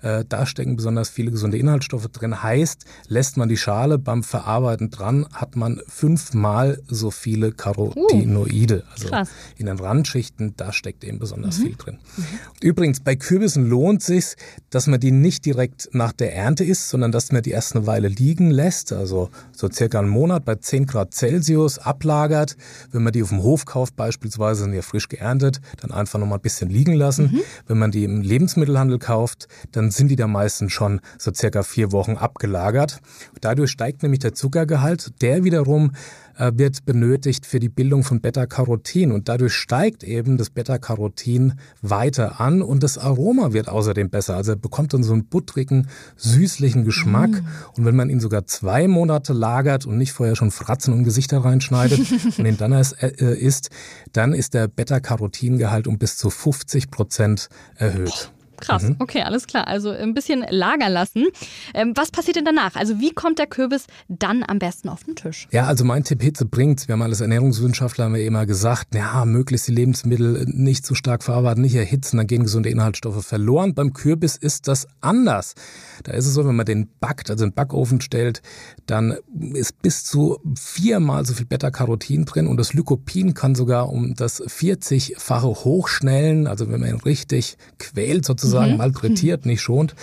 äh, 0.07 0.25
da 0.27 0.45
stecken 0.45 0.75
besonders 0.75 1.09
viele 1.09 1.31
gesunde 1.31 1.57
Inhaltsstoffe 1.57 2.07
drin. 2.07 2.43
Heißt, 2.43 2.85
lässt 3.07 3.37
man 3.37 3.49
die 3.49 3.57
Schale 3.57 3.97
beim 3.97 4.23
Verarbeiten 4.23 4.89
dran, 4.89 5.25
hat 5.33 5.55
man 5.55 5.81
fünfmal 5.87 6.81
so 6.87 7.11
viele 7.11 7.51
Carotinoide. 7.51 8.83
Uh, 8.87 8.91
also 8.91 9.07
krass. 9.09 9.29
in 9.57 9.65
den 9.65 9.79
Randschichten, 9.79 10.53
da 10.55 10.71
steckt 10.71 11.03
eben 11.03 11.19
besonders 11.19 11.57
mhm. 11.57 11.63
viel 11.63 11.75
drin. 11.75 11.99
Mhm. 12.15 12.23
Übrigens, 12.61 12.99
bei 12.99 13.15
Kürbissen 13.15 13.67
lohnt 13.67 14.03
sich, 14.03 14.35
dass 14.69 14.87
man 14.87 14.99
die 14.99 15.11
nicht 15.11 15.45
direkt 15.45 15.89
nach 15.93 16.11
der 16.11 16.35
Ernte 16.35 16.63
isst, 16.63 16.89
sondern 16.89 17.11
dass 17.11 17.31
man 17.31 17.41
die 17.41 17.51
erst 17.51 17.75
eine 17.75 17.87
Weile 17.87 18.07
liegen 18.07 18.51
lässt, 18.51 18.93
also 18.93 19.29
so 19.51 19.69
circa 19.69 19.99
einen 19.99 20.09
Monat 20.09 20.45
bei 20.45 20.55
10 20.55 20.85
Grad 20.85 21.13
Celsius 21.13 21.79
ablagert. 21.79 22.55
Wenn 22.91 23.03
man 23.03 23.13
die 23.13 23.23
auf 23.23 23.29
dem 23.29 23.43
Hof 23.43 23.65
kauft, 23.65 23.95
beispielsweise 23.95 24.63
sind 24.63 24.73
ja 24.73 24.81
frisch 24.81 25.09
geerntet, 25.09 25.59
dann 25.81 25.91
einfach 25.91 26.19
noch 26.19 26.27
mal 26.27 26.35
ein 26.35 26.41
bisschen 26.41 26.69
liegen 26.69 26.93
lassen. 26.93 27.31
Mhm. 27.31 27.41
Wenn 27.67 27.77
man 27.77 27.91
die 27.91 28.03
im 28.03 28.21
Lebensmittelhandel 28.21 28.99
kauft, 28.99 29.47
dann 29.71 29.87
dann 29.87 29.91
sind 29.97 30.09
die 30.09 30.15
da 30.15 30.27
meistens 30.27 30.71
schon 30.71 31.01
so 31.17 31.31
circa 31.33 31.63
vier 31.63 31.91
Wochen 31.91 32.13
abgelagert. 32.13 33.01
Dadurch 33.41 33.71
steigt 33.71 34.03
nämlich 34.03 34.19
der 34.19 34.33
Zuckergehalt, 34.33 35.21
der 35.21 35.43
wiederum 35.43 35.91
äh, 36.37 36.51
wird 36.55 36.85
benötigt 36.85 37.45
für 37.45 37.59
die 37.59 37.69
Bildung 37.69 38.03
von 38.03 38.21
Beta-Carotin 38.21 39.11
und 39.11 39.27
dadurch 39.27 39.53
steigt 39.53 40.03
eben 40.03 40.37
das 40.37 40.49
Beta-Carotin 40.49 41.55
weiter 41.81 42.39
an 42.39 42.61
und 42.61 42.83
das 42.83 42.97
Aroma 42.97 43.53
wird 43.53 43.69
außerdem 43.69 44.09
besser. 44.09 44.35
Also 44.35 44.51
er 44.51 44.57
bekommt 44.57 44.93
dann 44.93 45.03
so 45.03 45.13
einen 45.13 45.25
buttrigen, 45.25 45.87
süßlichen 46.15 46.85
Geschmack 46.85 47.31
mm. 47.31 47.45
und 47.77 47.85
wenn 47.85 47.95
man 47.95 48.09
ihn 48.09 48.19
sogar 48.19 48.45
zwei 48.45 48.87
Monate 48.87 49.33
lagert 49.33 49.85
und 49.85 49.97
nicht 49.97 50.13
vorher 50.13 50.35
schon 50.35 50.51
Fratzen 50.51 50.93
und 50.93 51.03
Gesichter 51.03 51.43
reinschneidet 51.43 51.99
und 52.37 52.45
ihn 52.45 52.57
dann 52.57 52.71
erst 52.71 53.01
äh, 53.01 53.33
isst, 53.35 53.69
dann 54.13 54.33
ist 54.33 54.53
der 54.53 54.67
Beta-Carotin-Gehalt 54.67 55.87
um 55.87 55.97
bis 55.97 56.17
zu 56.17 56.29
50 56.29 56.91
Prozent 56.91 57.49
erhöht. 57.75 58.31
Krass, 58.61 58.83
mhm. 58.83 58.95
okay, 58.99 59.21
alles 59.21 59.47
klar. 59.47 59.67
Also 59.67 59.89
ein 59.89 60.13
bisschen 60.13 60.45
lagern 60.49 60.91
lassen. 60.91 61.27
Ähm, 61.73 61.93
was 61.95 62.11
passiert 62.11 62.37
denn 62.37 62.45
danach? 62.45 62.75
Also 62.75 62.99
wie 62.99 63.11
kommt 63.11 63.39
der 63.39 63.47
Kürbis 63.47 63.85
dann 64.07 64.43
am 64.45 64.59
besten 64.59 64.89
auf 64.89 65.03
den 65.03 65.15
Tisch? 65.15 65.47
Ja, 65.51 65.65
also 65.65 65.83
mein 65.83 66.03
Tipp, 66.03 66.21
Hitze 66.21 66.45
bringt. 66.45 66.87
Wir 66.87 66.93
haben 66.93 67.01
als 67.01 67.21
Ernährungswissenschaftler 67.21 68.05
haben 68.05 68.15
wir 68.15 68.25
immer 68.25 68.45
gesagt, 68.45 68.95
ja, 68.95 69.25
möglichst 69.25 69.67
die 69.67 69.73
Lebensmittel 69.73 70.45
nicht 70.47 70.85
zu 70.85 70.95
stark 70.95 71.23
verarbeiten, 71.23 71.61
nicht 71.61 71.75
erhitzen, 71.75 72.17
dann 72.17 72.27
gehen 72.27 72.43
gesunde 72.43 72.69
Inhaltsstoffe 72.69 73.25
verloren. 73.25 73.73
Beim 73.73 73.93
Kürbis 73.93 74.37
ist 74.37 74.67
das 74.67 74.87
anders. 75.01 75.55
Da 76.03 76.13
ist 76.13 76.25
es 76.25 76.33
so, 76.33 76.45
wenn 76.45 76.55
man 76.55 76.65
den 76.65 76.89
backt, 76.99 77.29
also 77.29 77.43
in 77.43 77.51
den 77.51 77.55
Backofen 77.55 78.01
stellt, 78.01 78.41
dann 78.85 79.17
ist 79.53 79.81
bis 79.81 80.03
zu 80.03 80.39
viermal 80.55 81.25
so 81.25 81.33
viel 81.33 81.45
Beta-Carotin 81.45 82.25
drin 82.25 82.47
und 82.47 82.57
das 82.57 82.73
Lycopin 82.73 83.33
kann 83.33 83.55
sogar 83.55 83.89
um 83.89 84.15
das 84.15 84.41
40-fache 84.41 85.63
hochschnellen. 85.63 86.47
Also 86.47 86.69
wenn 86.69 86.79
man 86.79 86.89
ihn 86.89 87.01
richtig 87.01 87.57
quält 87.77 88.25
sozusagen, 88.25 88.46
sozusagen 88.47 88.73
mhm. 88.73 88.77
malträtiert, 88.77 89.45
nicht 89.45 89.61
schont. 89.61 89.95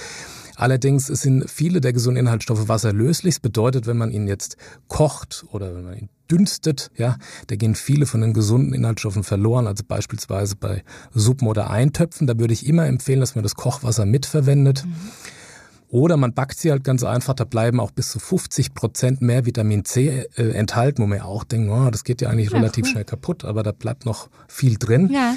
Allerdings 0.57 1.07
sind 1.07 1.51
viele 1.51 1.81
der 1.81 1.93
gesunden 1.93 2.27
Inhaltsstoffe 2.27 2.69
wasserlöslich. 2.69 3.35
Das 3.35 3.41
bedeutet, 3.41 3.87
wenn 3.87 3.97
man 3.97 4.11
ihn 4.11 4.29
jetzt 4.29 4.57
kocht 4.87 5.45
oder 5.51 5.75
wenn 5.75 5.85
man 5.85 5.97
ihn 5.97 6.09
dünstet, 6.31 6.91
ja, 6.97 7.17
da 7.49 7.57
gehen 7.57 7.75
viele 7.75 8.07
von 8.07 8.21
den 8.21 8.33
gesunden 8.33 8.73
Inhaltsstoffen 8.73 9.25
verloren. 9.25 9.67
Also 9.67 9.83
beispielsweise 9.87 10.55
bei 10.57 10.85
Suppen 11.13 11.49
oder 11.49 11.71
Eintöpfen. 11.71 12.27
Da 12.27 12.39
würde 12.39 12.55
ich 12.55 12.67
immer 12.67 12.87
empfehlen, 12.87 13.21
dass 13.21 13.35
man 13.35 13.43
das 13.43 13.57
Kochwasser 13.57 14.07
mitverwendet. 14.07 14.85
Mhm. 14.85 14.95
Oder 15.89 16.17
man 16.17 16.35
backt 16.35 16.59
sie 16.59 16.73
halt 16.73 16.83
ganz 16.83 17.05
einfach, 17.05 17.35
da 17.35 17.45
bleiben 17.45 17.79
auch 17.79 17.93
bis 17.93 18.11
zu 18.11 18.19
50 18.19 18.75
Prozent 18.75 19.23
mehr 19.23 19.47
Vitamin 19.47 19.85
C 19.85 20.27
äh, 20.35 20.51
enthalten, 20.51 21.03
wo 21.03 21.07
man 21.07 21.19
ja 21.19 21.25
auch 21.25 21.45
denkt, 21.45 21.71
oh, 21.71 21.89
das 21.91 22.03
geht 22.03 22.21
ja 22.21 22.31
eigentlich 22.31 22.51
ja, 22.51 22.57
relativ 22.59 22.87
cool. 22.87 22.91
schnell 22.91 23.05
kaputt, 23.05 23.45
aber 23.45 23.63
da 23.63 23.71
bleibt 23.71 24.05
noch 24.05 24.29
viel 24.49 24.77
drin. 24.77 25.09
Ja. 25.13 25.37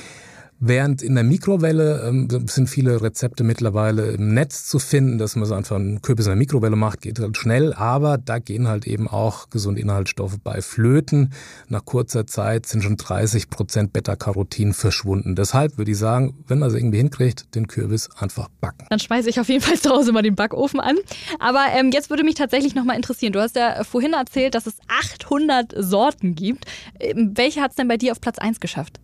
Während 0.59 1.03
in 1.03 1.13
der 1.13 1.23
Mikrowelle 1.23 2.03
ähm, 2.07 2.27
sind 2.47 2.67
viele 2.67 3.01
Rezepte 3.01 3.43
mittlerweile 3.43 4.11
im 4.11 4.33
Netz 4.33 4.65
zu 4.65 4.79
finden, 4.79 5.19
dass 5.19 5.35
man 5.35 5.45
so 5.45 5.53
einfach 5.53 5.75
einen 5.75 6.01
Kürbis 6.01 6.25
in 6.25 6.31
der 6.31 6.37
Mikrowelle 6.37 6.75
macht, 6.75 7.01
geht 7.01 7.19
halt 7.19 7.37
schnell, 7.37 7.73
aber 7.73 8.17
da 8.17 8.39
gehen 8.39 8.67
halt 8.67 8.87
eben 8.87 9.07
auch 9.07 9.51
gesunde 9.51 9.81
Inhaltsstoffe 9.81 10.37
bei 10.43 10.63
flöten. 10.63 11.33
Nach 11.67 11.85
kurzer 11.85 12.25
Zeit 12.25 12.65
sind 12.65 12.83
schon 12.83 12.97
30 12.97 13.51
Prozent 13.51 13.93
Beta-Carotin 13.93 14.73
verschwunden. 14.73 15.35
Deshalb 15.35 15.77
würde 15.77 15.91
ich 15.91 15.97
sagen, 15.97 16.43
wenn 16.47 16.57
man 16.57 16.69
es 16.69 16.75
irgendwie 16.75 16.97
hinkriegt, 16.97 17.53
den 17.53 17.67
Kürbis 17.67 18.09
einfach 18.17 18.49
backen. 18.59 18.87
Dann 18.89 18.99
schmeiße 18.99 19.29
ich 19.29 19.39
auf 19.39 19.49
jeden 19.49 19.61
Fall 19.61 19.77
zu 19.77 19.91
Hause 19.91 20.11
mal 20.11 20.23
den 20.23 20.35
Backofen 20.35 20.79
an. 20.79 20.97
Aber 21.39 21.65
ähm, 21.75 21.91
jetzt 21.93 22.09
würde 22.09 22.23
mich 22.23 22.35
tatsächlich 22.35 22.73
nochmal 22.73 22.95
interessieren. 22.95 23.33
Du 23.33 23.41
hast 23.41 23.55
ja 23.55 23.83
vorhin 23.83 24.13
erzählt, 24.13 24.55
dass 24.55 24.65
es 24.65 24.77
800 24.87 25.73
Sorten 25.77 26.33
gibt. 26.33 26.65
Ähm, 26.99 27.33
welche 27.35 27.61
hat 27.61 27.71
es 27.71 27.75
denn 27.75 27.87
bei 27.87 27.97
dir 27.97 28.11
auf 28.11 28.21
Platz 28.21 28.39
1 28.39 28.59
geschafft? 28.59 28.99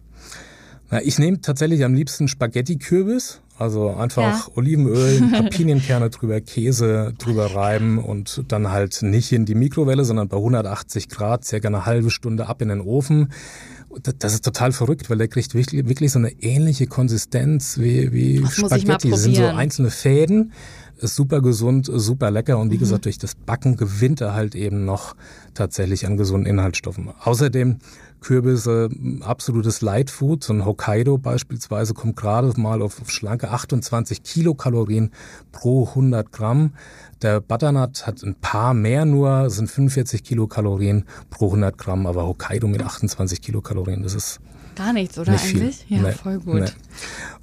Na, 0.94 1.02
ich 1.02 1.18
nehme 1.18 1.42
tatsächlich 1.42 1.84
am 1.84 1.96
liebsten 1.96 2.28
Spaghetti-Kürbis. 2.28 3.42
Also 3.58 3.90
einfach 3.96 4.22
ja. 4.22 4.54
Olivenöl, 4.54 5.22
Pinienkerne 5.50 6.12
drüber, 6.12 6.40
Käse 6.40 7.16
drüber 7.18 7.56
reiben 7.56 7.98
und 7.98 8.44
dann 8.50 8.70
halt 8.70 9.02
nicht 9.02 9.32
in 9.32 9.46
die 9.46 9.56
Mikrowelle, 9.56 10.06
sondern 10.06 10.28
bei 10.28 10.38
180 10.38 11.10
Grad 11.10 11.46
circa 11.46 11.68
eine 11.68 11.88
halbe 11.88 12.12
Stunde 12.12 12.48
ab 12.48 12.62
in 12.62 12.70
den 12.70 12.80
Ofen. 12.80 13.32
Das 14.20 14.36
ist 14.36 14.46
total 14.46 14.72
verrückt, 14.72 15.10
weil 15.10 15.18
der 15.18 15.30
kriegt 15.30 15.56
wirklich, 15.56 15.88
wirklich 15.88 16.12
so 16.12 16.20
eine 16.20 16.32
ähnliche 16.44 16.86
Konsistenz 16.86 17.80
wie, 17.80 18.14
wie 18.14 18.42
das 18.42 18.56
Spaghetti. 18.56 19.10
Das 19.10 19.24
sind 19.24 19.36
so 19.36 19.46
einzelne 19.46 19.90
Fäden. 19.90 20.54
Ist 20.98 21.16
super 21.16 21.42
gesund, 21.42 21.90
super 21.92 22.30
lecker 22.30 22.60
und 22.60 22.70
wie 22.70 22.76
mhm. 22.76 22.82
gesagt, 22.82 23.06
durch 23.06 23.18
das 23.18 23.34
Backen 23.34 23.78
gewinnt 23.78 24.22
er 24.22 24.36
halt 24.36 24.54
eben 24.54 24.86
noch 24.86 25.16
tatsächlich 25.56 26.06
an 26.06 26.18
gesunden 26.18 26.46
Inhaltsstoffen. 26.46 27.10
Außerdem 27.24 27.80
Kürbisse 28.24 28.90
absolutes 29.22 29.82
Lightfood. 29.82 30.44
So 30.44 30.54
ein 30.54 30.66
Hokkaido 30.66 31.18
beispielsweise 31.18 31.94
kommt 31.94 32.16
gerade 32.16 32.52
mal 32.60 32.82
auf, 32.82 33.02
auf 33.02 33.12
schlanke 33.12 33.52
28 33.52 34.24
Kilokalorien 34.24 35.12
pro 35.52 35.88
100 35.90 36.32
Gramm. 36.32 36.74
Der 37.22 37.42
Butternut 37.42 38.08
hat 38.08 38.24
ein 38.24 38.36
paar 38.36 38.74
mehr 38.74 39.06
nur, 39.06 39.50
sind 39.50 39.70
45 39.70 40.24
Kilokalorien 40.24 41.06
pro 41.30 41.48
100 41.48 41.78
Gramm, 41.78 42.08
aber 42.08 42.26
Hokkaido 42.26 42.68
mit 42.68 42.82
28 42.82 43.42
Kilokalorien, 43.42 44.02
das 44.02 44.16
ist 44.16 44.40
Gar 44.76 44.94
nichts, 44.94 45.20
oder 45.20 45.34
nicht 45.34 45.46
eigentlich? 45.46 45.86
Viel. 45.88 45.98
Ja, 45.98 46.04
nee, 46.04 46.12
voll 46.14 46.40
gut. 46.40 46.62
Nee. 46.62 46.70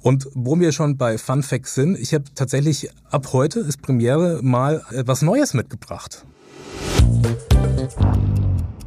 Und 0.01 0.27
wo 0.33 0.59
wir 0.59 0.71
schon 0.71 0.97
bei 0.97 1.17
Fun 1.17 1.43
Facts 1.43 1.75
sind, 1.75 1.97
ich 1.97 2.13
habe 2.13 2.25
tatsächlich 2.35 2.89
ab 3.09 3.27
heute 3.31 3.61
ist 3.61 3.81
Premiere 3.81 4.41
mal 4.41 4.83
was 5.05 5.21
Neues 5.21 5.53
mitgebracht. 5.53 6.25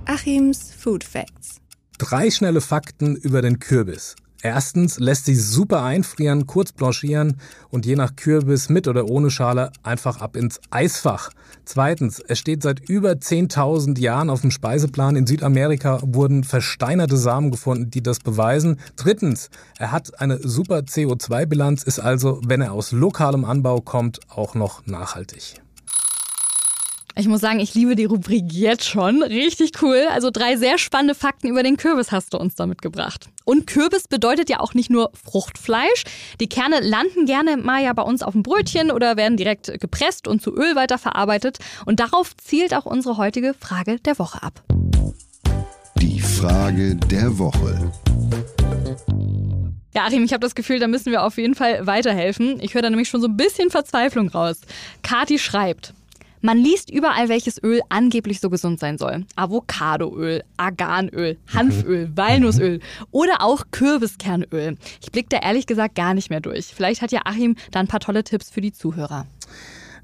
Achims 0.04 0.72
Food 0.76 1.04
Facts. 1.04 1.60
Drei 1.98 2.30
schnelle 2.30 2.60
Fakten 2.60 3.14
über 3.14 3.40
den 3.40 3.60
Kürbis. 3.60 4.16
Erstens 4.42 4.98
lässt 4.98 5.24
sich 5.24 5.42
super 5.42 5.84
einfrieren, 5.84 6.46
kurz 6.46 6.72
blanchieren 6.72 7.38
und 7.70 7.86
je 7.86 7.94
nach 7.94 8.14
Kürbis 8.16 8.68
mit 8.68 8.88
oder 8.88 9.08
ohne 9.08 9.30
Schale 9.30 9.70
einfach 9.82 10.20
ab 10.20 10.36
ins 10.36 10.60
Eisfach. 10.70 11.30
Zweitens, 11.64 12.20
es 12.20 12.40
steht 12.40 12.62
seit 12.62 12.86
über 12.88 13.12
10.000 13.12 13.98
Jahren 14.00 14.28
auf 14.28 14.42
dem 14.42 14.50
Speiseplan. 14.50 15.16
In 15.16 15.26
Südamerika 15.26 16.00
wurden 16.02 16.44
versteinerte 16.44 17.16
Samen 17.16 17.52
gefunden, 17.52 17.90
die 17.90 18.02
das 18.02 18.18
beweisen. 18.18 18.80
Drittens, 18.96 19.48
er 19.78 19.92
hat 19.92 20.20
eine 20.20 20.38
super 20.46 20.80
CO2-Bilanz, 20.80 21.84
ist 21.84 22.00
also, 22.00 22.40
wenn 22.44 22.60
er 22.60 22.72
aus 22.72 22.92
lokalem 22.92 23.44
Anbau 23.44 23.80
kommt, 23.80 24.20
auch 24.28 24.54
noch 24.54 24.84
nachhaltig. 24.84 25.63
Ich 27.16 27.28
muss 27.28 27.40
sagen, 27.40 27.60
ich 27.60 27.74
liebe 27.74 27.94
die 27.94 28.06
Rubrik 28.06 28.52
jetzt 28.52 28.86
schon. 28.86 29.22
Richtig 29.22 29.80
cool. 29.82 30.08
Also 30.10 30.30
drei 30.32 30.56
sehr 30.56 30.78
spannende 30.78 31.14
Fakten 31.14 31.46
über 31.46 31.62
den 31.62 31.76
Kürbis 31.76 32.10
hast 32.10 32.34
du 32.34 32.38
uns 32.38 32.56
da 32.56 32.66
mitgebracht. 32.66 33.28
Und 33.44 33.68
Kürbis 33.68 34.08
bedeutet 34.08 34.50
ja 34.50 34.58
auch 34.58 34.74
nicht 34.74 34.90
nur 34.90 35.12
Fruchtfleisch. 35.24 36.02
Die 36.40 36.48
Kerne 36.48 36.80
landen 36.80 37.26
gerne 37.26 37.56
mal 37.56 37.84
ja 37.84 37.92
bei 37.92 38.02
uns 38.02 38.24
auf 38.24 38.32
dem 38.32 38.42
Brötchen 38.42 38.90
oder 38.90 39.16
werden 39.16 39.36
direkt 39.36 39.80
gepresst 39.80 40.26
und 40.26 40.42
zu 40.42 40.52
Öl 40.56 40.74
weiterverarbeitet. 40.74 41.58
Und 41.86 42.00
darauf 42.00 42.36
zielt 42.36 42.74
auch 42.74 42.84
unsere 42.84 43.16
heutige 43.16 43.54
Frage 43.54 44.00
der 44.00 44.18
Woche 44.18 44.42
ab. 44.42 44.64
Die 45.98 46.18
Frage 46.18 46.96
der 46.96 47.38
Woche. 47.38 47.92
Ja, 49.94 50.06
Achim, 50.06 50.24
ich 50.24 50.32
habe 50.32 50.40
das 50.40 50.56
Gefühl, 50.56 50.80
da 50.80 50.88
müssen 50.88 51.12
wir 51.12 51.22
auf 51.22 51.36
jeden 51.36 51.54
Fall 51.54 51.86
weiterhelfen. 51.86 52.58
Ich 52.60 52.74
höre 52.74 52.82
da 52.82 52.90
nämlich 52.90 53.08
schon 53.08 53.20
so 53.20 53.28
ein 53.28 53.36
bisschen 53.36 53.70
Verzweiflung 53.70 54.28
raus. 54.30 54.62
Kati 55.02 55.38
schreibt. 55.38 55.94
Man 56.44 56.58
liest 56.58 56.90
überall, 56.90 57.30
welches 57.30 57.62
Öl 57.62 57.80
angeblich 57.88 58.38
so 58.38 58.50
gesund 58.50 58.78
sein 58.78 58.98
soll. 58.98 59.24
Avocadoöl, 59.34 60.44
Arganöl, 60.58 61.38
Hanföl, 61.54 62.08
mhm. 62.08 62.16
Walnussöl 62.18 62.80
oder 63.12 63.40
auch 63.40 63.64
Kürbiskernöl. 63.70 64.76
Ich 65.00 65.10
blicke 65.10 65.30
da 65.30 65.38
ehrlich 65.38 65.64
gesagt 65.64 65.94
gar 65.94 66.12
nicht 66.12 66.28
mehr 66.28 66.40
durch. 66.40 66.66
Vielleicht 66.66 67.00
hat 67.00 67.12
ja 67.12 67.22
Achim 67.24 67.56
da 67.70 67.80
ein 67.80 67.88
paar 67.88 68.00
tolle 68.00 68.24
Tipps 68.24 68.50
für 68.50 68.60
die 68.60 68.72
Zuhörer. 68.72 69.26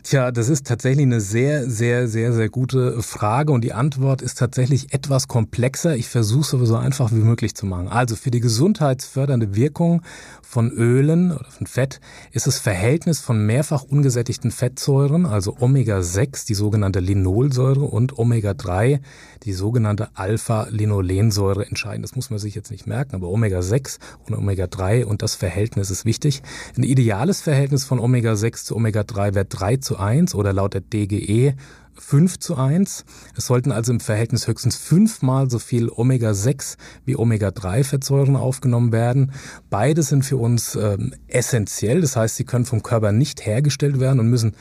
Tja, 0.02 0.32
das 0.32 0.48
ist 0.48 0.66
tatsächlich 0.66 1.04
eine 1.04 1.20
sehr, 1.20 1.68
sehr, 1.68 2.08
sehr, 2.08 2.32
sehr 2.32 2.48
gute 2.48 3.02
Frage 3.02 3.52
und 3.52 3.62
die 3.62 3.74
Antwort 3.74 4.22
ist 4.22 4.38
tatsächlich 4.38 4.94
etwas 4.94 5.28
komplexer. 5.28 5.94
Ich 5.94 6.08
versuche 6.08 6.40
es 6.40 6.54
aber 6.54 6.66
so 6.66 6.76
einfach 6.76 7.12
wie 7.12 7.16
möglich 7.16 7.54
zu 7.54 7.66
machen. 7.66 7.88
Also 7.88 8.16
für 8.16 8.30
die 8.30 8.40
gesundheitsfördernde 8.40 9.54
Wirkung 9.54 10.02
von 10.42 10.70
Ölen 10.70 11.32
oder 11.32 11.50
von 11.50 11.66
Fett 11.66 12.00
ist 12.32 12.46
das 12.46 12.58
Verhältnis 12.58 13.20
von 13.20 13.44
mehrfach 13.46 13.84
ungesättigten 13.84 14.50
Fettsäuren, 14.50 15.26
also 15.26 15.56
Omega-6, 15.60 16.46
die 16.46 16.54
sogenannte 16.54 17.00
Linolsäure 17.00 17.84
und 17.84 18.18
Omega-3, 18.18 19.00
die 19.44 19.52
sogenannte 19.52 20.08
Alpha-Linolensäure 20.14 21.66
entscheidend. 21.66 22.04
Das 22.04 22.16
muss 22.16 22.30
man 22.30 22.38
sich 22.38 22.54
jetzt 22.54 22.70
nicht 22.70 22.86
merken, 22.86 23.14
aber 23.14 23.28
Omega-6 23.28 23.98
und 24.26 24.34
Omega-3 24.34 25.04
und 25.04 25.22
das 25.22 25.34
Verhältnis 25.34 25.90
ist 25.90 26.04
wichtig. 26.04 26.42
Ein 26.76 26.82
ideales 26.82 27.42
Verhältnis 27.42 27.84
von 27.84 28.00
Omega-6 28.00 28.64
zu 28.64 28.76
Omega-3 28.76 29.34
wäre 29.34 29.44
3 29.44 29.76
zu 29.76 29.89
1 29.96 30.34
oder 30.34 30.52
laut 30.52 30.74
der 30.74 30.80
DGE 30.80 31.54
5 32.00 32.38
zu 32.38 32.56
1. 32.56 33.04
Es 33.36 33.46
sollten 33.46 33.72
also 33.72 33.92
im 33.92 34.00
Verhältnis 34.00 34.46
höchstens 34.46 34.76
fünfmal 34.76 35.50
so 35.50 35.58
viel 35.58 35.88
Omega-6 35.88 36.76
wie 37.04 37.16
Omega-3-Fettsäuren 37.16 38.36
aufgenommen 38.36 38.92
werden. 38.92 39.32
Beide 39.68 40.02
sind 40.02 40.24
für 40.24 40.36
uns 40.38 40.76
ähm, 40.76 41.14
essentiell, 41.28 42.00
das 42.00 42.16
heißt, 42.16 42.36
sie 42.36 42.44
können 42.44 42.64
vom 42.64 42.82
Körper 42.82 43.12
nicht 43.12 43.44
hergestellt 43.44 44.00
werden 44.00 44.20
und 44.20 44.28
müssen 44.28 44.54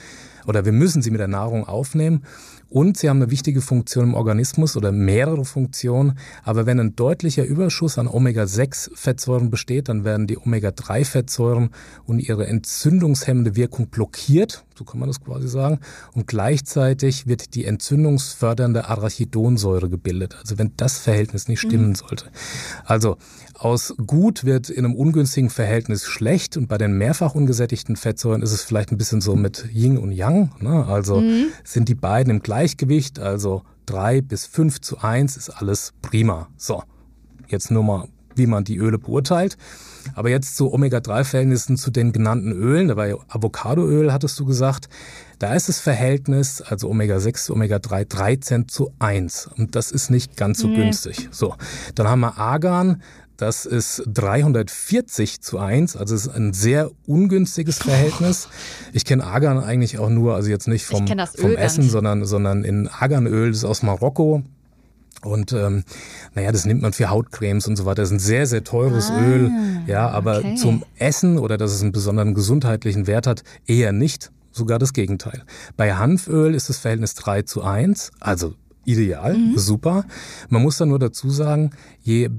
oder 0.49 0.65
wir 0.65 0.71
müssen 0.71 1.03
sie 1.03 1.11
mit 1.11 1.19
der 1.19 1.27
Nahrung 1.27 1.67
aufnehmen. 1.67 2.23
Und 2.69 2.97
sie 2.97 3.07
haben 3.07 3.21
eine 3.21 3.31
wichtige 3.31 3.61
Funktion 3.61 4.05
im 4.05 4.13
Organismus 4.15 4.75
oder 4.75 4.91
mehrere 4.91 5.45
Funktionen. 5.45 6.17
Aber 6.43 6.65
wenn 6.65 6.79
ein 6.79 6.95
deutlicher 6.95 7.45
Überschuss 7.45 7.97
an 7.99 8.07
Omega-6-Fettsäuren 8.07 9.51
besteht, 9.51 9.89
dann 9.89 10.03
werden 10.03 10.25
die 10.25 10.37
Omega-3-Fettsäuren 10.37 11.69
und 12.05 12.19
ihre 12.19 12.47
entzündungshemmende 12.47 13.55
Wirkung 13.55 13.87
blockiert 13.87 14.65
so 14.79 14.85
kann 14.85 14.99
man 14.99 15.09
das 15.09 15.21
quasi 15.21 15.47
sagen. 15.49 15.79
Und 16.13 16.25
gleichzeitig 16.25 17.27
wird 17.27 17.53
die 17.53 17.65
entzündungsfördernde 17.65 18.87
Arachidonsäure 18.87 19.89
gebildet. 19.89 20.37
Also 20.39 20.57
wenn 20.57 20.71
das 20.77 20.97
Verhältnis 20.97 21.49
nicht 21.49 21.59
stimmen 21.59 21.89
mhm. 21.89 21.95
sollte. 21.95 22.31
Also 22.85 23.17
aus 23.59 23.93
gut 24.05 24.45
wird 24.45 24.69
in 24.69 24.85
einem 24.85 24.95
ungünstigen 24.95 25.49
Verhältnis 25.49 26.05
schlecht 26.05 26.55
und 26.57 26.67
bei 26.67 26.77
den 26.77 26.97
mehrfach 26.97 27.35
ungesättigten 27.35 27.97
Fettsäuren 27.97 28.41
ist 28.41 28.53
es 28.53 28.63
vielleicht 28.63 28.91
ein 28.91 28.97
bisschen 28.97 29.21
so 29.21 29.35
mit 29.35 29.67
Yin 29.73 29.97
und 29.97 30.11
Yang. 30.11 30.51
Ne? 30.59 30.85
Also 30.85 31.19
mhm. 31.19 31.47
sind 31.63 31.89
die 31.89 31.95
beiden 31.95 32.31
im 32.31 32.39
Gleichgewicht, 32.41 33.19
also 33.19 33.63
drei 33.85 34.21
bis 34.21 34.45
fünf 34.45 34.81
zu 34.81 34.99
eins 34.99 35.35
ist 35.35 35.49
alles 35.49 35.93
prima. 36.01 36.47
So, 36.57 36.83
jetzt 37.47 37.69
nur 37.69 37.83
mal, 37.83 38.07
wie 38.35 38.47
man 38.47 38.63
die 38.63 38.77
Öle 38.77 38.97
beurteilt. 38.97 39.57
Aber 40.15 40.29
jetzt 40.29 40.55
zu 40.55 40.73
Omega-3-Verhältnissen 40.73 41.75
zu 41.75 41.91
den 41.91 42.13
genannten 42.13 42.53
Ölen, 42.53 42.87
dabei 42.87 43.15
Avocadoöl 43.27 44.13
hattest 44.13 44.39
du 44.39 44.45
gesagt, 44.45 44.87
da 45.39 45.53
ist 45.53 45.69
das 45.69 45.79
Verhältnis, 45.79 46.61
also 46.61 46.89
Omega-6 46.89 47.45
zu 47.45 47.53
Omega-3, 47.53 48.05
13 48.05 48.67
zu 48.67 48.91
1. 48.99 49.49
Und 49.57 49.75
das 49.75 49.91
ist 49.91 50.09
nicht 50.09 50.37
ganz 50.37 50.59
so 50.59 50.67
nee. 50.67 50.77
günstig. 50.77 51.27
So, 51.31 51.55
dann 51.95 52.07
haben 52.07 52.21
wir 52.21 52.37
Argan, 52.37 53.01
das 53.39 53.65
ist 53.65 54.03
340 54.05 55.41
zu 55.41 55.59
1, 55.59 55.95
also 55.95 56.13
es 56.13 56.27
ist 56.27 56.35
ein 56.35 56.53
sehr 56.53 56.91
ungünstiges 57.07 57.77
Verhältnis. 57.81 58.49
Ich 58.91 59.05
kenne 59.05 59.23
Argan 59.23 59.59
eigentlich 59.59 59.97
auch 59.97 60.09
nur, 60.09 60.35
also 60.35 60.49
jetzt 60.49 60.67
nicht 60.67 60.85
vom, 60.85 61.07
vom 61.07 61.55
Essen, 61.55 61.89
sondern, 61.89 62.25
sondern 62.25 62.63
in 62.63 62.89
Arganöl, 62.89 63.49
das 63.49 63.59
ist 63.59 63.65
aus 63.65 63.81
Marokko. 63.81 64.43
Und 65.21 65.53
ähm, 65.53 65.83
naja, 66.33 66.51
das 66.51 66.65
nimmt 66.65 66.81
man 66.81 66.93
für 66.93 67.09
Hautcremes 67.09 67.67
und 67.67 67.75
so 67.75 67.85
weiter. 67.85 68.01
Das 68.01 68.09
ist 68.09 68.15
ein 68.15 68.19
sehr, 68.19 68.45
sehr 68.45 68.63
teures 68.63 69.09
ah, 69.09 69.21
Öl. 69.21 69.51
Ja, 69.87 70.09
aber 70.09 70.39
okay. 70.39 70.55
zum 70.55 70.83
Essen 70.97 71.37
oder 71.37 71.57
dass 71.57 71.71
es 71.71 71.81
einen 71.81 71.91
besonderen 71.91 72.33
gesundheitlichen 72.33 73.07
Wert 73.07 73.27
hat, 73.27 73.43
eher 73.65 73.91
nicht. 73.91 74.31
Sogar 74.51 74.79
das 74.79 74.93
Gegenteil. 74.93 75.43
Bei 75.77 75.95
Hanföl 75.95 76.55
ist 76.55 76.69
das 76.69 76.79
Verhältnis 76.79 77.15
3 77.15 77.43
zu 77.43 77.63
1, 77.63 78.11
also 78.19 78.55
ideal, 78.83 79.37
mhm. 79.37 79.57
super. 79.57 80.05
Man 80.49 80.63
muss 80.63 80.77
dann 80.77 80.89
nur 80.89 80.99
dazu 80.99 81.29
sagen, 81.29 81.71
je 82.01 82.29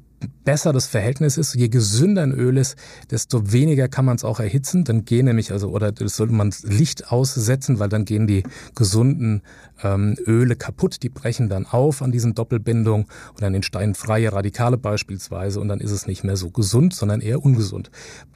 besser 0.44 0.72
das 0.72 0.86
Verhältnis 0.86 1.36
ist, 1.36 1.54
je 1.54 1.68
gesünder 1.68 2.22
ein 2.22 2.32
Öl 2.32 2.56
ist, 2.56 2.76
desto 3.10 3.52
weniger 3.52 3.88
kann 3.88 4.04
man 4.04 4.16
es 4.16 4.24
auch 4.24 4.40
erhitzen. 4.40 4.84
Dann 4.84 5.04
gehen 5.04 5.26
nämlich, 5.26 5.52
also, 5.52 5.68
oder 5.70 5.92
das 5.92 6.16
sollte 6.16 6.34
man 6.34 6.52
Licht 6.62 7.10
aussetzen, 7.10 7.78
weil 7.78 7.88
dann 7.88 8.04
gehen 8.04 8.26
die 8.26 8.42
gesunden 8.74 9.42
ähm, 9.82 10.16
Öle 10.26 10.56
kaputt, 10.56 11.02
die 11.02 11.08
brechen 11.08 11.48
dann 11.48 11.66
auf 11.66 12.02
an 12.02 12.12
diesen 12.12 12.34
Doppelbindungen 12.34 13.06
und 13.30 13.42
dann 13.42 13.54
entstehen 13.54 13.94
freie 13.94 14.32
Radikale 14.32 14.76
beispielsweise 14.76 15.60
und 15.60 15.68
dann 15.68 15.80
ist 15.80 15.90
es 15.90 16.06
nicht 16.06 16.24
mehr 16.24 16.36
so 16.36 16.50
gesund, 16.50 16.94
sondern 16.94 17.20
eher 17.20 17.44
ungesund. 17.44 17.90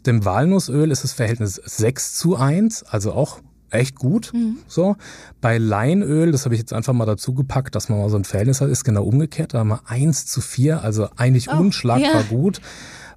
Dem 0.06 0.24
Walnussöl 0.24 0.90
ist 0.90 1.04
das 1.04 1.12
Verhältnis 1.12 1.54
6 1.54 2.14
zu 2.14 2.36
1, 2.36 2.84
also 2.84 3.12
auch 3.12 3.40
echt 3.74 3.96
gut. 3.96 4.32
Mhm. 4.32 4.58
So. 4.66 4.96
Bei 5.40 5.58
Leinöl, 5.58 6.32
das 6.32 6.44
habe 6.44 6.54
ich 6.54 6.60
jetzt 6.60 6.72
einfach 6.72 6.92
mal 6.92 7.06
dazu 7.06 7.34
gepackt, 7.34 7.74
dass 7.74 7.88
man 7.88 7.98
mal 7.98 8.10
so 8.10 8.16
ein 8.16 8.24
Verhältnis 8.24 8.60
hat, 8.60 8.68
ist 8.68 8.84
genau 8.84 9.04
umgekehrt. 9.04 9.54
Da 9.54 9.58
haben 9.58 9.68
wir 9.68 9.80
1 9.86 10.26
zu 10.26 10.40
4, 10.40 10.82
also 10.82 11.08
eigentlich 11.16 11.48
oh, 11.50 11.56
unschlagbar 11.56 12.22
ja. 12.22 12.28
gut 12.28 12.60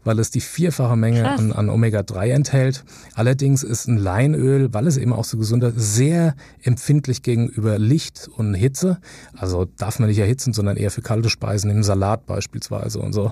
weil 0.08 0.20
es 0.20 0.32
die 0.32 0.42
vierfache 0.42 0.96
Menge 0.96 1.30
an, 1.30 1.52
an 1.52 1.70
Omega-3 1.70 2.30
enthält. 2.30 2.84
Allerdings 3.14 3.62
ist 3.62 3.88
ein 3.88 3.98
Leinöl, 3.98 4.74
weil 4.74 4.88
es 4.88 4.98
eben 4.98 5.14
auch 5.14 5.26
so 5.26 5.38
gesund 5.38 5.64
ist, 5.64 5.76
sehr 5.78 6.36
empfindlich 6.64 7.22
gegenüber 7.22 7.78
Licht 7.78 8.30
und 8.36 8.54
Hitze. 8.54 9.00
Also 9.36 9.68
darf 9.78 10.00
man 10.00 10.10
nicht 10.10 10.20
erhitzen, 10.20 10.54
sondern 10.54 10.78
eher 10.78 10.92
für 10.92 11.02
kalte 11.02 11.30
Speisen, 11.30 11.70
im 11.70 11.84
Salat 11.84 12.26
beispielsweise 12.26 13.00
und 13.00 13.14
so. 13.14 13.32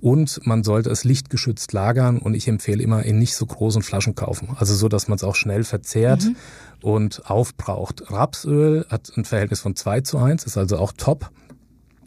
Und 0.00 0.40
man 0.46 0.64
sollte 0.64 0.90
es 0.90 1.04
lichtgeschützt 1.04 1.72
lagern 1.72 2.18
und 2.18 2.34
ich 2.34 2.48
empfehle 2.48 2.82
immer 2.82 3.02
in 3.02 3.18
nicht 3.18 3.34
so 3.34 3.44
großen 3.44 3.82
Flaschen 3.82 4.14
kaufen. 4.14 4.50
Also 4.56 4.74
so, 4.74 4.88
dass 4.88 5.08
man 5.08 5.16
es 5.16 5.24
auch 5.24 5.34
schnell 5.34 5.64
verzehrt. 5.64 6.24
Mhm 6.24 6.36
und 6.82 7.30
aufbraucht. 7.30 8.10
Rapsöl 8.10 8.84
hat 8.88 9.12
ein 9.16 9.24
Verhältnis 9.24 9.60
von 9.60 9.76
2 9.76 10.00
zu 10.00 10.18
1, 10.18 10.44
ist 10.44 10.58
also 10.58 10.78
auch 10.78 10.92
top. 10.92 11.30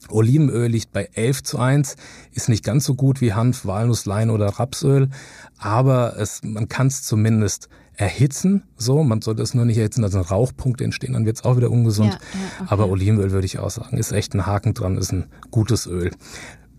Olivenöl 0.09 0.67
liegt 0.67 0.91
bei 0.91 1.09
11 1.13 1.43
zu 1.43 1.59
1, 1.59 1.95
ist 2.33 2.49
nicht 2.49 2.63
ganz 2.63 2.85
so 2.85 2.95
gut 2.95 3.21
wie 3.21 3.33
Hanf, 3.33 3.65
Walnuss, 3.65 4.05
Lein 4.05 4.29
oder 4.29 4.47
Rapsöl, 4.47 5.09
aber 5.57 6.17
es, 6.17 6.41
man 6.43 6.67
kann 6.67 6.87
es 6.87 7.03
zumindest 7.03 7.69
erhitzen. 7.97 8.63
So, 8.77 9.03
man 9.03 9.21
sollte 9.21 9.41
es 9.41 9.53
nur 9.53 9.65
nicht 9.65 9.77
erhitzen, 9.77 10.03
also 10.03 10.19
Rauchpunkte 10.19 10.83
entstehen, 10.83 11.13
dann 11.13 11.25
wird 11.25 11.37
es 11.37 11.43
auch 11.45 11.57
wieder 11.57 11.71
ungesund. 11.71 12.13
Ja, 12.13 12.19
ja, 12.19 12.39
okay. 12.59 12.67
Aber 12.69 12.89
Olivenöl 12.89 13.31
würde 13.31 13.45
ich 13.45 13.59
auch 13.59 13.69
sagen, 13.69 13.97
ist 13.97 14.11
echt 14.11 14.33
ein 14.33 14.45
Haken 14.45 14.73
dran, 14.73 14.97
ist 14.97 15.11
ein 15.11 15.25
gutes 15.51 15.87
Öl. 15.87 16.11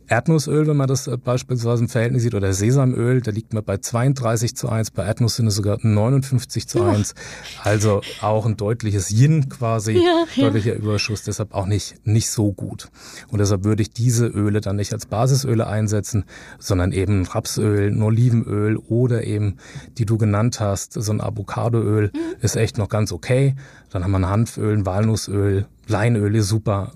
Erdnussöl, 0.08 0.66
wenn 0.66 0.76
man 0.76 0.88
das 0.88 1.06
äh, 1.06 1.16
beispielsweise 1.16 1.84
im 1.84 1.88
Verhältnis 1.88 2.22
sieht, 2.22 2.34
oder 2.34 2.52
Sesamöl, 2.52 3.20
da 3.20 3.30
liegt 3.30 3.52
man 3.52 3.64
bei 3.64 3.78
32 3.78 4.56
zu 4.56 4.68
1, 4.68 4.92
bei 4.92 5.04
Erdnuss 5.04 5.36
sind 5.36 5.46
es 5.48 5.56
sogar 5.56 5.78
59 5.80 6.68
zu 6.68 6.82
1. 6.82 7.14
Also 7.62 8.00
auch 8.20 8.46
ein 8.46 8.56
deutliches 8.56 9.10
Yin 9.10 9.48
quasi, 9.48 9.92
ja, 9.92 10.24
deutlicher 10.36 10.74
ja. 10.74 10.78
Überschuss, 10.78 11.22
deshalb 11.22 11.54
auch 11.54 11.66
nicht, 11.66 12.06
nicht 12.06 12.30
so 12.30 12.52
gut. 12.52 12.88
Und 13.28 13.40
deshalb 13.40 13.64
würde 13.64 13.82
ich 13.82 13.90
diese 13.90 14.26
Öle 14.26 14.60
dann 14.60 14.76
nicht 14.76 14.92
als 14.92 15.06
Basisöle 15.06 15.66
einsetzen, 15.66 16.24
sondern 16.58 16.92
eben 16.92 17.26
Rapsöl, 17.26 17.90
ein 17.90 18.02
Olivenöl 18.02 18.76
oder 18.76 19.24
eben, 19.24 19.56
die 19.98 20.06
du 20.06 20.18
genannt 20.18 20.60
hast, 20.60 20.92
so 20.92 21.12
ein 21.12 21.20
Avocadoöl 21.20 22.10
mhm. 22.14 22.18
ist 22.40 22.56
echt 22.56 22.78
noch 22.78 22.88
ganz 22.88 23.12
okay. 23.12 23.56
Dann 23.90 24.04
haben 24.04 24.12
wir 24.12 24.18
ein 24.18 24.28
Hanföl, 24.28 24.76
ein 24.76 24.86
Walnussöl, 24.86 25.66
Leinöl 25.88 26.34
ist 26.34 26.48
super, 26.48 26.92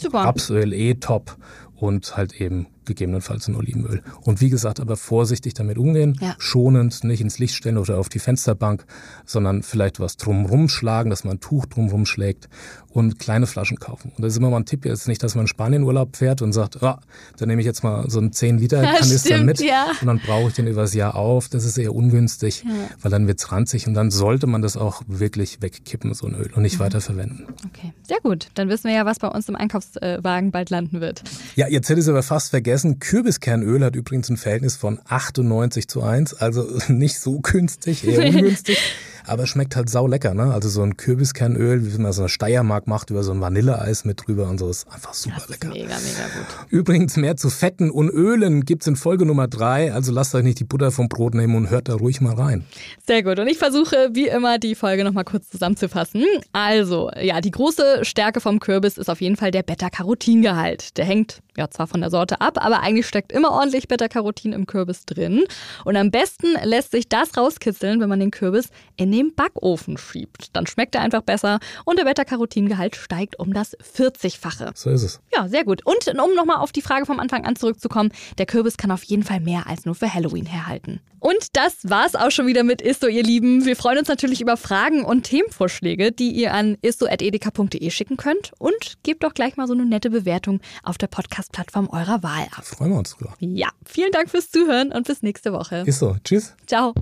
super. 0.00 0.20
Rapsöl 0.20 0.72
eh 0.72 0.94
top 0.94 1.36
und 1.82 2.16
halt 2.16 2.40
eben 2.40 2.68
gegebenenfalls 2.84 3.48
ein 3.48 3.56
Olivenöl. 3.56 4.02
Und 4.22 4.40
wie 4.40 4.50
gesagt, 4.50 4.78
aber 4.78 4.96
vorsichtig 4.96 5.54
damit 5.54 5.78
umgehen, 5.78 6.16
ja. 6.20 6.36
schonend, 6.38 7.02
nicht 7.02 7.20
ins 7.20 7.40
Licht 7.40 7.56
stellen 7.56 7.76
oder 7.76 7.98
auf 7.98 8.08
die 8.08 8.20
Fensterbank, 8.20 8.84
sondern 9.26 9.64
vielleicht 9.64 9.98
was 9.98 10.16
drumrum 10.16 10.68
schlagen, 10.68 11.10
dass 11.10 11.24
man 11.24 11.36
ein 11.36 11.40
Tuch 11.40 11.66
drumrum 11.66 12.06
schlägt 12.06 12.48
und 12.90 13.18
kleine 13.18 13.48
Flaschen 13.48 13.78
kaufen. 13.78 14.12
Und 14.16 14.22
das 14.22 14.34
ist 14.34 14.38
immer 14.38 14.50
mal 14.50 14.58
ein 14.58 14.64
Tipp 14.64 14.84
jetzt 14.84 15.08
nicht, 15.08 15.24
dass 15.24 15.34
man 15.34 15.44
in 15.44 15.48
Spanien 15.48 15.82
Urlaub 15.82 16.16
fährt 16.16 16.40
und 16.40 16.52
sagt, 16.52 16.80
oh, 16.82 16.94
dann 17.36 17.48
nehme 17.48 17.60
ich 17.60 17.66
jetzt 17.66 17.82
mal 17.82 18.08
so 18.08 18.20
einen 18.20 18.32
10 18.32 18.58
Liter 18.58 18.82
ja, 18.84 18.92
Kanister 18.94 19.34
stimmt, 19.34 19.46
mit 19.46 19.60
ja. 19.60 19.86
und 20.00 20.06
dann 20.06 20.20
brauche 20.20 20.48
ich 20.48 20.54
den 20.54 20.68
übers 20.68 20.94
Jahr 20.94 21.16
auf. 21.16 21.48
Das 21.48 21.64
ist 21.64 21.78
eher 21.78 21.94
ungünstig, 21.94 22.62
ja. 22.64 22.70
weil 23.00 23.10
dann 23.10 23.26
wird's 23.26 23.50
ranzig 23.50 23.88
und 23.88 23.94
dann 23.94 24.12
sollte 24.12 24.46
man 24.46 24.62
das 24.62 24.76
auch 24.76 25.02
wirklich 25.08 25.62
wegkippen, 25.62 26.14
so 26.14 26.28
ein 26.28 26.34
Öl 26.34 26.52
und 26.54 26.62
nicht 26.62 26.78
mhm. 26.78 26.84
weiter 26.84 27.00
verwenden. 27.00 27.48
Okay, 27.66 27.91
sehr 28.06 28.18
gut. 28.22 28.48
Dann 28.54 28.68
wissen 28.68 28.88
wir 28.88 28.94
ja, 28.94 29.06
was 29.06 29.18
bei 29.18 29.28
uns 29.28 29.48
im 29.48 29.56
Einkaufswagen 29.56 30.50
bald 30.50 30.70
landen 30.70 31.00
wird. 31.00 31.22
Ja, 31.56 31.68
jetzt 31.68 31.88
hätte 31.88 32.00
ich 32.00 32.06
es 32.06 32.08
aber 32.08 32.22
fast 32.22 32.50
vergessen. 32.50 32.98
Kürbiskerönöl 32.98 33.84
hat 33.84 33.96
übrigens 33.96 34.28
ein 34.28 34.36
Verhältnis 34.36 34.76
von 34.76 35.00
98 35.08 35.88
zu 35.88 36.02
1, 36.02 36.34
also 36.34 36.66
nicht 36.88 37.18
so 37.20 37.40
günstig, 37.40 38.06
eher 38.06 38.26
ungünstig. 38.34 38.78
Aber 39.26 39.46
schmeckt 39.46 39.76
halt 39.76 39.88
sau 39.88 40.06
lecker, 40.06 40.34
ne? 40.34 40.52
Also 40.52 40.68
so 40.68 40.82
ein 40.82 40.96
Kürbiskernöl, 40.96 41.92
wie 41.92 41.98
man 41.98 42.12
so 42.12 42.22
eine 42.22 42.28
Steiermark 42.28 42.86
macht, 42.86 43.10
über 43.10 43.22
so 43.22 43.32
ein 43.32 43.40
Vanilleeis 43.40 44.04
mit 44.04 44.26
drüber 44.26 44.48
und 44.48 44.58
so, 44.58 44.68
ist 44.68 44.86
einfach 44.90 45.14
super 45.14 45.36
das 45.38 45.48
lecker. 45.48 45.68
Mega, 45.68 45.84
mega 45.84 45.94
gut. 45.96 46.66
Übrigens, 46.70 47.16
mehr 47.16 47.36
zu 47.36 47.50
Fetten 47.50 47.90
und 47.90 48.08
Ölen 48.08 48.64
gibt's 48.64 48.86
in 48.86 48.96
Folge 48.96 49.26
Nummer 49.26 49.48
drei, 49.48 49.92
also 49.92 50.12
lasst 50.12 50.34
euch 50.34 50.44
nicht 50.44 50.60
die 50.60 50.64
Butter 50.64 50.90
vom 50.90 51.08
Brot 51.08 51.34
nehmen 51.34 51.54
und 51.56 51.70
hört 51.70 51.88
da 51.88 51.94
ruhig 51.94 52.20
mal 52.20 52.34
rein. 52.34 52.64
Sehr 53.06 53.22
gut. 53.22 53.38
Und 53.38 53.48
ich 53.48 53.58
versuche, 53.58 54.10
wie 54.12 54.28
immer, 54.28 54.58
die 54.58 54.74
Folge 54.74 55.04
nochmal 55.04 55.24
kurz 55.24 55.48
zusammenzufassen. 55.48 56.24
Also, 56.52 57.10
ja, 57.20 57.40
die 57.40 57.50
große 57.50 58.04
Stärke 58.04 58.40
vom 58.40 58.60
Kürbis 58.60 58.98
ist 58.98 59.10
auf 59.10 59.20
jeden 59.20 59.36
Fall 59.36 59.50
der 59.50 59.62
Beta-Carotin-Gehalt. 59.62 60.96
Der 60.96 61.04
hängt 61.04 61.40
ja 61.56 61.70
zwar 61.70 61.86
von 61.86 62.00
der 62.00 62.10
Sorte 62.10 62.40
ab, 62.40 62.58
aber 62.64 62.80
eigentlich 62.80 63.06
steckt 63.06 63.32
immer 63.32 63.50
ordentlich 63.52 63.88
Beta-Carotin 63.88 64.52
im 64.52 64.66
Kürbis 64.66 65.04
drin. 65.04 65.44
Und 65.84 65.96
am 65.96 66.10
besten 66.10 66.54
lässt 66.64 66.92
sich 66.92 67.08
das 67.08 67.36
rauskitzeln, 67.36 68.00
wenn 68.00 68.08
man 68.08 68.20
den 68.20 68.30
Kürbis 68.30 68.70
in 68.96 69.12
den 69.12 69.34
Backofen 69.34 69.98
schiebt. 69.98 70.56
Dann 70.56 70.66
schmeckt 70.66 70.94
er 70.94 71.02
einfach 71.02 71.22
besser 71.22 71.58
und 71.84 71.98
der 71.98 72.04
Beta-Carotin-Gehalt 72.04 72.96
steigt 72.96 73.38
um 73.38 73.52
das 73.52 73.76
40-fache. 73.78 74.72
So 74.74 74.90
ist 74.90 75.02
es. 75.02 75.20
Ja, 75.34 75.48
sehr 75.48 75.64
gut. 75.64 75.84
Und 75.84 76.08
um 76.08 76.34
nochmal 76.34 76.58
auf 76.58 76.72
die 76.72 76.82
Frage 76.82 77.06
vom 77.06 77.20
Anfang 77.20 77.44
an 77.44 77.56
zurückzukommen, 77.56 78.12
der 78.38 78.46
Kürbis 78.46 78.76
kann 78.76 78.90
auf 78.90 79.02
jeden 79.04 79.22
Fall 79.22 79.40
mehr 79.40 79.66
als 79.66 79.84
nur 79.84 79.94
für 79.94 80.12
Halloween 80.12 80.46
herhalten. 80.46 81.00
Und 81.22 81.46
das 81.52 81.76
war's 81.84 82.16
auch 82.16 82.32
schon 82.32 82.48
wieder 82.48 82.64
mit 82.64 82.82
Isto, 82.82 83.06
ihr 83.06 83.22
Lieben. 83.22 83.64
Wir 83.64 83.76
freuen 83.76 83.98
uns 83.98 84.08
natürlich 84.08 84.40
über 84.40 84.56
Fragen 84.56 85.04
und 85.04 85.22
Themenvorschläge, 85.22 86.10
die 86.10 86.32
ihr 86.32 86.52
an 86.52 86.76
isto.edeka.de 86.82 87.90
schicken 87.90 88.16
könnt. 88.16 88.50
Und 88.58 88.94
gebt 89.04 89.22
doch 89.22 89.32
gleich 89.32 89.56
mal 89.56 89.68
so 89.68 89.72
eine 89.72 89.86
nette 89.86 90.10
Bewertung 90.10 90.60
auf 90.82 90.98
der 90.98 91.06
Podcast-Plattform 91.06 91.88
eurer 91.90 92.24
Wahl 92.24 92.48
ab. 92.56 92.64
Freuen 92.64 92.90
wir 92.90 92.98
uns 92.98 93.14
drüber. 93.14 93.34
Ja, 93.38 93.68
vielen 93.84 94.10
Dank 94.10 94.30
fürs 94.30 94.50
Zuhören 94.50 94.90
und 94.90 95.06
bis 95.06 95.22
nächste 95.22 95.52
Woche. 95.52 95.84
Isto, 95.86 96.16
tschüss. 96.24 96.54
Ciao. 96.66 96.92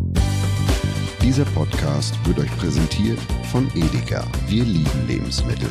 Dieser 1.23 1.47
Podcast 1.47 2.15
wird 2.27 2.41
euch 2.41 2.59
präsentiert 2.59 3.19
von 3.51 3.71
Edeka. 3.75 4.27
Wir 4.49 4.65
lieben 4.65 5.07
Lebensmittel. 5.09 5.71